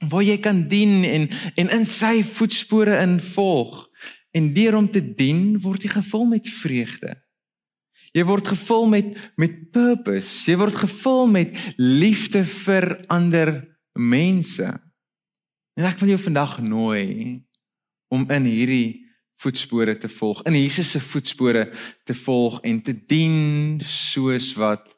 waar 0.08 0.24
jy 0.24 0.38
kan 0.40 0.62
dien 0.68 1.04
en 1.04 1.28
en 1.54 1.72
in 1.76 1.86
sy 1.86 2.22
voetspore 2.24 2.96
involg. 3.02 3.88
En 4.30 4.52
deur 4.54 4.76
om 4.78 4.86
te 4.90 5.02
dien, 5.02 5.58
word 5.60 5.82
jy 5.82 5.90
gevul 5.90 6.24
met 6.30 6.48
vreugde. 6.48 7.16
Jy 8.14 8.24
word 8.26 8.48
gevul 8.52 8.88
met 8.90 9.10
met 9.38 9.58
purpose. 9.74 10.46
Jy 10.50 10.56
word 10.58 10.78
gevul 10.82 11.26
met 11.30 11.58
liefde 11.76 12.44
vir 12.44 12.96
ander 13.10 13.52
mense. 13.98 14.66
En 15.78 15.86
ek 15.86 16.00
wil 16.02 16.14
jou 16.14 16.22
vandag 16.26 16.58
nooi 16.64 17.06
om 18.10 18.26
in 18.30 18.48
hierdie 18.48 19.06
voetspore 19.40 19.94
te 19.96 20.08
volg, 20.12 20.42
in 20.44 20.56
Jesus 20.58 20.90
se 20.92 21.00
voetspore 21.00 21.70
te 22.04 22.14
volg 22.14 22.58
en 22.66 22.80
te 22.84 22.92
dien 22.92 23.80
soos 23.86 24.52
wat 24.60 24.90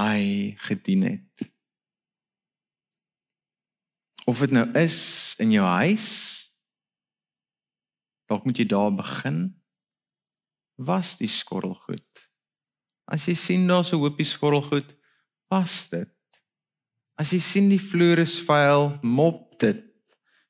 hy 0.00 0.54
gedien 0.68 1.04
het. 1.10 1.48
Of 4.26 4.42
dit 4.42 4.50
nou 4.50 4.66
is 4.78 4.98
in 5.38 5.52
jou 5.54 5.66
huis, 5.82 6.08
dalk 8.26 8.44
moet 8.44 8.58
jy 8.58 8.66
daar 8.66 8.90
begin. 8.94 9.54
was 10.76 11.16
die 11.16 11.28
skorrelgoed. 11.28 12.28
As 13.08 13.26
jy 13.28 13.34
sien 13.34 13.66
daar's 13.66 13.92
'n 13.92 14.00
hoopie 14.00 14.26
skorrelgoed, 14.26 14.94
was 15.48 15.88
dit. 15.88 16.12
As 17.16 17.30
jy 17.30 17.40
sien 17.40 17.68
die 17.68 17.80
vloer 17.80 18.18
is 18.18 18.38
vuil, 18.40 18.98
mop 19.02 19.58
dit. 19.58 19.84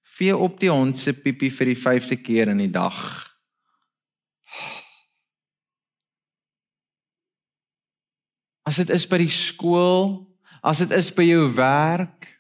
Vee 0.03 0.37
op 0.37 0.59
die 0.61 0.71
hond 0.71 0.99
se 0.99 1.13
piepie 1.13 1.51
vir 1.51 1.67
die 1.67 1.77
5de 1.77 2.17
keer 2.17 2.49
in 2.49 2.59
die 2.59 2.71
dag. 2.71 3.31
As 8.65 8.77
dit 8.77 8.91
is 8.91 9.07
by 9.07 9.19
die 9.19 9.29
skool, 9.29 10.37
as 10.63 10.79
dit 10.79 10.91
is 10.91 11.13
by 11.15 11.23
jou 11.23 11.55
werk, 11.55 12.36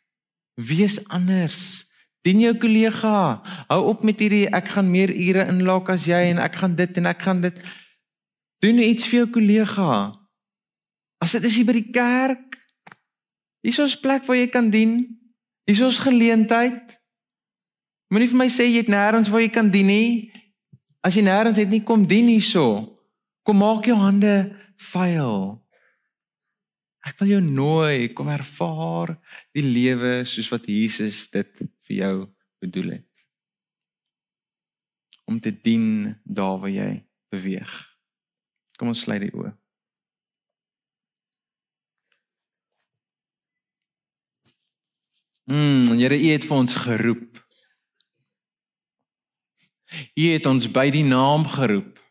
wees 0.57 0.99
anders. 1.12 1.87
Dien 2.27 2.40
jou 2.42 2.55
kollega. 2.59 3.40
Hou 3.69 3.83
op 3.92 4.03
met 4.03 4.21
hierdie 4.21 4.47
ek 4.51 4.73
gaan 4.75 4.90
meer 4.90 5.12
ure 5.12 5.47
inlaak 5.53 5.92
as 5.95 6.09
jy 6.09 6.33
en 6.33 6.40
ek 6.42 6.59
gaan 6.59 6.75
dit 6.79 6.99
en 6.99 7.07
ek 7.12 7.23
gaan 7.23 7.45
dit 7.45 7.61
doen 8.64 8.81
iets 8.83 9.07
vir 9.07 9.23
jou 9.23 9.29
kollega. 9.37 9.90
As 11.23 11.37
dit 11.37 11.47
is 11.47 11.61
hier 11.61 11.69
by 11.69 11.77
die 11.77 11.92
kerk, 11.95 12.57
hier 13.62 13.73
is 13.73 13.97
'n 13.97 14.03
plek 14.03 14.25
waar 14.27 14.37
jy 14.37 14.49
kan 14.49 14.71
dien. 14.71 15.19
Hier 15.66 15.77
is 15.77 15.83
ons 15.83 15.99
geleentheid. 15.99 16.99
Moenie 18.09 18.29
vir 18.29 18.38
my 18.38 18.49
sê 18.49 18.64
jy 18.66 18.83
het 18.85 18.88
nêrens 18.88 19.29
waar 19.29 19.42
jy 19.42 19.51
kan 19.51 19.71
dien 19.71 19.87
nie. 19.87 20.33
As 21.03 21.14
jy 21.14 21.23
nêrens 21.23 21.59
het 21.59 21.69
nie 21.69 21.83
kom 21.83 22.07
dien 22.07 22.27
hierso. 22.27 22.99
Kom 23.42 23.57
maak 23.57 23.85
jou 23.85 23.97
hande 23.97 24.57
vuil. 24.77 25.65
Ek 27.07 27.21
wil 27.21 27.37
jou 27.37 27.42
nooi 27.42 28.09
kom 28.16 28.31
ervaar 28.35 29.14
die 29.55 29.62
lewe 29.62 30.25
soos 30.27 30.49
wat 30.51 30.66
Jesus 30.71 31.27
dit 31.31 31.61
vir 31.87 31.97
jou 32.01 32.14
bedoel 32.62 32.97
het. 32.97 33.27
Om 35.31 35.38
te 35.42 35.53
dien 35.55 36.16
daar 36.25 36.59
waar 36.62 36.73
jy 36.73 36.90
beweeg. 37.31 37.77
Kom 38.79 38.90
ons 38.90 39.05
sluit 39.07 39.23
die 39.23 39.35
oë. 39.35 39.53
Mm, 45.47 45.95
Here, 45.95 46.19
U 46.19 46.31
het 46.33 46.45
vir 46.45 46.57
ons 46.57 46.75
geroep. 46.75 47.38
U 50.19 50.25
het 50.33 50.47
ons 50.51 50.66
by 50.75 50.88
die 50.90 51.07
naam 51.07 51.47
geroep. 51.47 52.03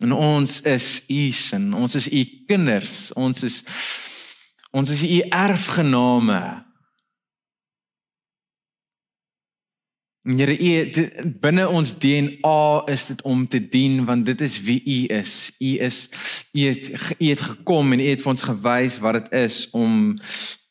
En 0.00 0.12
ons 0.12 0.60
is 0.60 1.04
u 1.08 1.30
sin, 1.30 1.72
ons 1.74 1.94
is 1.94 2.08
u 2.08 2.24
kinders, 2.46 3.12
ons 3.12 3.42
is 3.42 3.62
ons 4.72 4.90
is 4.90 5.02
u 5.04 5.18
erfgename. 5.28 6.40
Here 10.22 10.54
u 10.54 10.72
binne 11.42 11.68
ons 11.68 11.92
DNA 11.98 12.84
is 12.86 13.06
dit 13.06 13.22
om 13.22 13.48
te 13.48 13.58
dien 13.68 14.04
want 14.04 14.26
dit 14.26 14.40
is 14.40 14.60
wie 14.62 14.80
u 14.84 14.98
is. 15.18 15.52
U 15.58 15.76
is 15.78 16.08
u 16.52 16.60
het 16.60 16.90
u 17.18 17.28
het 17.28 17.40
gekom 17.40 17.92
en 17.92 18.00
u 18.00 18.08
het 18.08 18.22
vir 18.22 18.32
ons 18.32 18.48
gewys 18.48 18.98
wat 19.02 19.18
dit 19.18 19.32
is 19.32 19.68
om 19.70 20.16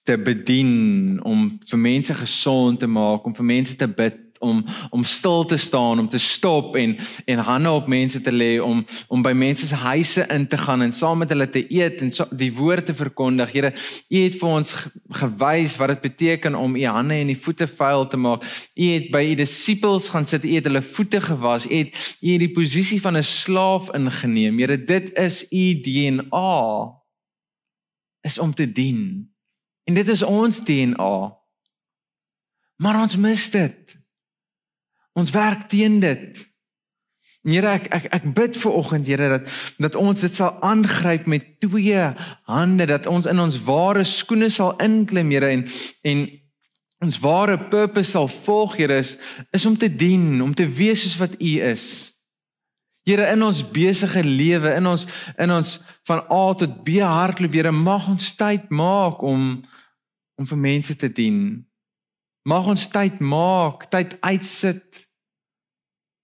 te 0.04 0.18
bedien, 0.18 1.20
om 1.24 1.60
vir 1.68 1.80
mense 1.80 2.14
gesond 2.14 2.80
te 2.80 2.88
maak, 2.88 3.26
om 3.26 3.36
vir 3.36 3.46
mense 3.46 3.76
te 3.76 3.88
bid 3.88 4.31
om 4.42 4.64
om 4.90 5.04
stil 5.04 5.46
te 5.46 5.58
staan, 5.58 6.00
om 6.00 6.10
te 6.10 6.20
stop 6.20 6.76
en 6.76 6.98
en 7.26 7.38
hande 7.38 7.72
op 7.72 7.88
mense 7.88 8.22
te 8.22 8.32
lê 8.32 8.60
om 8.62 8.86
om 9.08 9.22
by 9.22 9.32
mense 9.38 9.68
se 9.68 9.76
huise 9.76 10.26
in 10.34 10.48
te 10.48 10.58
gaan 10.58 10.82
en 10.82 10.94
saam 10.94 11.18
met 11.24 11.30
hulle 11.30 11.50
te 11.50 11.64
eet 11.74 12.02
en 12.02 12.12
so, 12.12 12.26
die 12.32 12.52
woord 12.54 12.86
te 12.86 12.96
verkondig. 12.96 13.52
Here, 13.52 13.74
U 14.10 14.24
het 14.24 14.38
vir 14.40 14.50
ons 14.50 14.74
gewys 15.22 15.78
wat 15.80 15.96
dit 15.96 16.02
beteken 16.02 16.56
om 16.56 16.76
U 16.76 16.86
hande 16.86 17.20
en 17.22 17.34
die 17.34 17.40
voete 17.40 17.68
vuil 17.68 18.08
te 18.08 18.18
maak. 18.18 18.46
U 18.76 18.90
het 18.94 19.12
by 19.14 19.24
U 19.32 19.36
disippels 19.40 20.10
gaan 20.14 20.26
sit, 20.26 20.46
U 20.46 20.56
het 20.56 20.70
hulle 20.70 20.82
voete 20.82 21.22
gewas. 21.22 21.70
U 21.70 21.76
het 21.76 21.96
U 22.22 22.34
in 22.36 22.46
die 22.48 22.54
posisie 22.54 23.02
van 23.02 23.18
'n 23.18 23.24
slaaf 23.24 23.92
ingeneem. 23.96 24.60
Here, 24.60 24.84
dit 24.84 25.18
is 25.18 25.46
U 25.52 25.80
DNA 25.82 27.00
is 28.22 28.40
om 28.40 28.54
te 28.54 28.72
dien. 28.72 29.32
En 29.84 29.94
dit 29.94 30.08
is 30.08 30.22
ons 30.22 30.64
DNA. 30.64 31.38
Maar 32.76 33.02
ons 33.02 33.16
mis 33.18 33.50
dit. 33.50 34.01
Ons 35.22 35.34
werk 35.36 35.68
teen 35.70 36.00
dit. 36.02 36.42
Here 37.42 37.72
ek 37.74 37.88
ek 37.90 38.06
ek 38.14 38.26
bid 38.38 38.58
vir 38.62 38.76
oggend 38.78 39.08
Here 39.10 39.30
dat 39.34 39.48
dat 39.82 39.98
ons 39.98 40.22
dit 40.22 40.36
sal 40.36 40.60
aangryp 40.62 41.26
met 41.30 41.48
twee 41.64 42.04
hande 42.50 42.86
dat 42.90 43.10
ons 43.10 43.26
in 43.30 43.42
ons 43.42 43.58
ware 43.66 44.06
skoene 44.06 44.52
sal 44.54 44.76
inklim 44.82 45.34
Here 45.34 45.50
en 45.50 45.66
en 46.06 46.24
ons 47.02 47.20
ware 47.24 47.58
purpose 47.74 48.14
sal 48.14 48.30
volg 48.30 48.78
Here 48.78 49.02
is 49.02 49.16
is 49.58 49.66
om 49.66 49.78
te 49.78 49.90
dien, 49.90 50.42
om 50.42 50.54
te 50.54 50.70
wees 50.70 51.02
soos 51.02 51.18
wat 51.18 51.38
U 51.42 51.54
is. 51.66 51.86
Here 53.10 53.26
in 53.34 53.42
ons 53.42 53.64
besige 53.66 54.22
lewe, 54.22 54.76
in 54.78 54.86
ons 54.86 55.08
in 55.42 55.52
ons 55.52 55.80
van 56.06 56.22
A 56.30 56.44
tot 56.54 56.82
B 56.86 57.02
hardloop 57.02 57.58
Here, 57.58 57.74
mag 57.74 58.06
ons 58.10 58.36
tyd 58.38 58.70
maak 58.70 59.22
om 59.26 59.64
om 60.38 60.48
vir 60.50 60.58
mense 60.58 60.94
te 60.98 61.10
dien. 61.10 61.42
Mag 62.46 62.70
ons 62.70 62.86
tyd 62.90 63.18
maak, 63.22 63.90
tyd 63.90 64.14
uitsit 64.22 65.08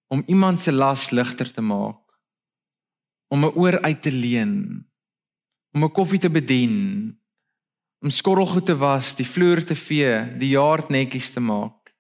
om 0.07 0.23
iemand 0.25 0.61
se 0.61 0.71
las 0.71 1.09
ligter 1.09 1.51
te 1.51 1.61
maak. 1.61 2.01
Om 3.27 3.45
'n 3.45 3.55
oor 3.55 3.81
uit 3.81 4.01
te 4.01 4.11
leen. 4.11 4.85
Om 5.71 5.83
'n 5.83 5.91
koffie 5.91 6.19
te 6.19 6.29
bedien. 6.29 6.75
Om 7.99 8.09
skorrelgoed 8.09 8.65
te 8.65 8.77
was, 8.77 9.15
die 9.15 9.25
vloer 9.25 9.63
te 9.65 9.75
vee, 9.75 10.37
die 10.37 10.49
yard 10.49 10.89
netjies 10.89 11.31
te 11.31 11.39
maak. 11.39 11.95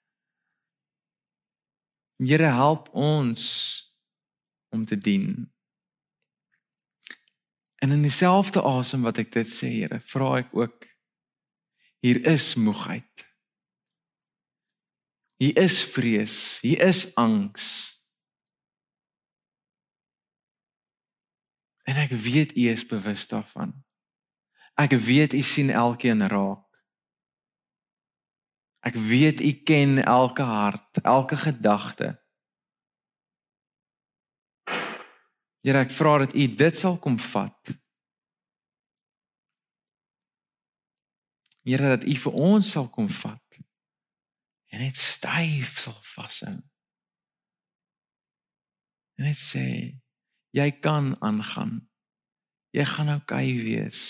Here 2.17 2.43
help 2.43 2.89
ons 2.93 3.43
om 4.69 4.85
te 4.85 4.97
dien. 4.97 5.53
En 7.75 7.91
in 7.91 8.01
dieselfde 8.01 8.61
asem 8.61 9.01
wat 9.01 9.17
ek 9.17 9.31
dit 9.31 9.47
sê, 9.47 9.69
Here, 9.69 9.99
vra 9.99 10.37
ek 10.37 10.49
ook 10.51 10.85
hier 11.99 12.25
is 12.25 12.55
moegheid. 12.55 13.25
Hier 15.37 15.57
is 15.57 15.83
vrees, 15.85 16.59
hier 16.61 16.81
is 16.81 17.15
angs. 17.15 17.96
En 21.87 21.95
ek 21.95 22.11
weet 22.11 22.55
u 22.57 22.67
is 22.69 22.85
bewus 22.85 23.27
daarvan. 23.31 23.71
Ek 24.75 24.91
weet 24.91 25.33
u 25.33 25.41
sien 25.41 25.69
elkeen 25.69 26.27
raak. 26.27 26.65
Ek 28.79 28.93
weet 28.93 29.41
u 29.41 29.51
ken 29.63 30.03
elke 30.03 30.43
hart, 30.43 31.01
elke 31.01 31.37
gedagte. 31.37 32.11
Here, 35.63 35.81
ek 35.83 35.91
vra 35.91 36.17
dat 36.23 36.35
u 36.35 36.45
dit 36.55 36.77
sal 36.77 36.99
kom 36.99 37.17
vat. 37.19 37.73
Here, 41.67 41.95
dat 41.95 42.05
u 42.07 42.15
vir 42.15 42.37
ons 42.51 42.71
sal 42.71 42.87
kom 42.91 43.09
vat 43.11 43.47
en 44.67 44.83
net 44.83 44.95
styf 44.95 45.79
sal 45.79 45.95
vashou. 46.13 46.57
En 49.17 49.25
net 49.25 49.39
sê 49.39 49.67
jy 50.55 50.71
kan 50.81 51.15
aangaan. 51.19 51.87
Jy 52.75 52.85
gaan 52.85 53.09
oukei 53.09 53.51
okay 53.51 53.63
wees. 53.65 54.01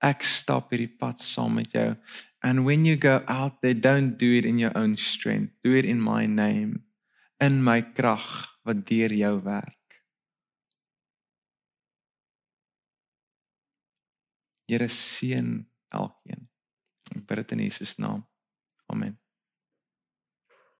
Ek 0.00 0.24
stap 0.24 0.70
hierdie 0.72 0.90
pad 0.96 1.20
saam 1.20 1.58
met 1.60 1.74
jou. 1.76 1.94
And 2.42 2.64
when 2.64 2.86
you 2.88 2.96
go 2.96 3.20
out 3.28 3.60
there 3.60 3.74
don't 3.74 4.16
do 4.16 4.32
it 4.38 4.46
in 4.48 4.58
your 4.58 4.72
own 4.74 4.96
strength. 4.96 5.52
Do 5.62 5.74
it 5.76 5.84
in 5.84 6.00
my 6.00 6.24
name. 6.26 6.86
In 7.40 7.62
my 7.64 7.82
krag 7.82 8.24
wat 8.64 8.86
deur 8.88 9.12
jou 9.12 9.40
werk. 9.44 9.76
Here 14.70 14.88
seën 14.88 15.66
elkeen. 15.90 16.48
Ek 17.10 17.26
bid 17.26 17.42
dit 17.42 17.56
in 17.58 17.66
Jesus 17.68 17.98
naam. 17.98 18.24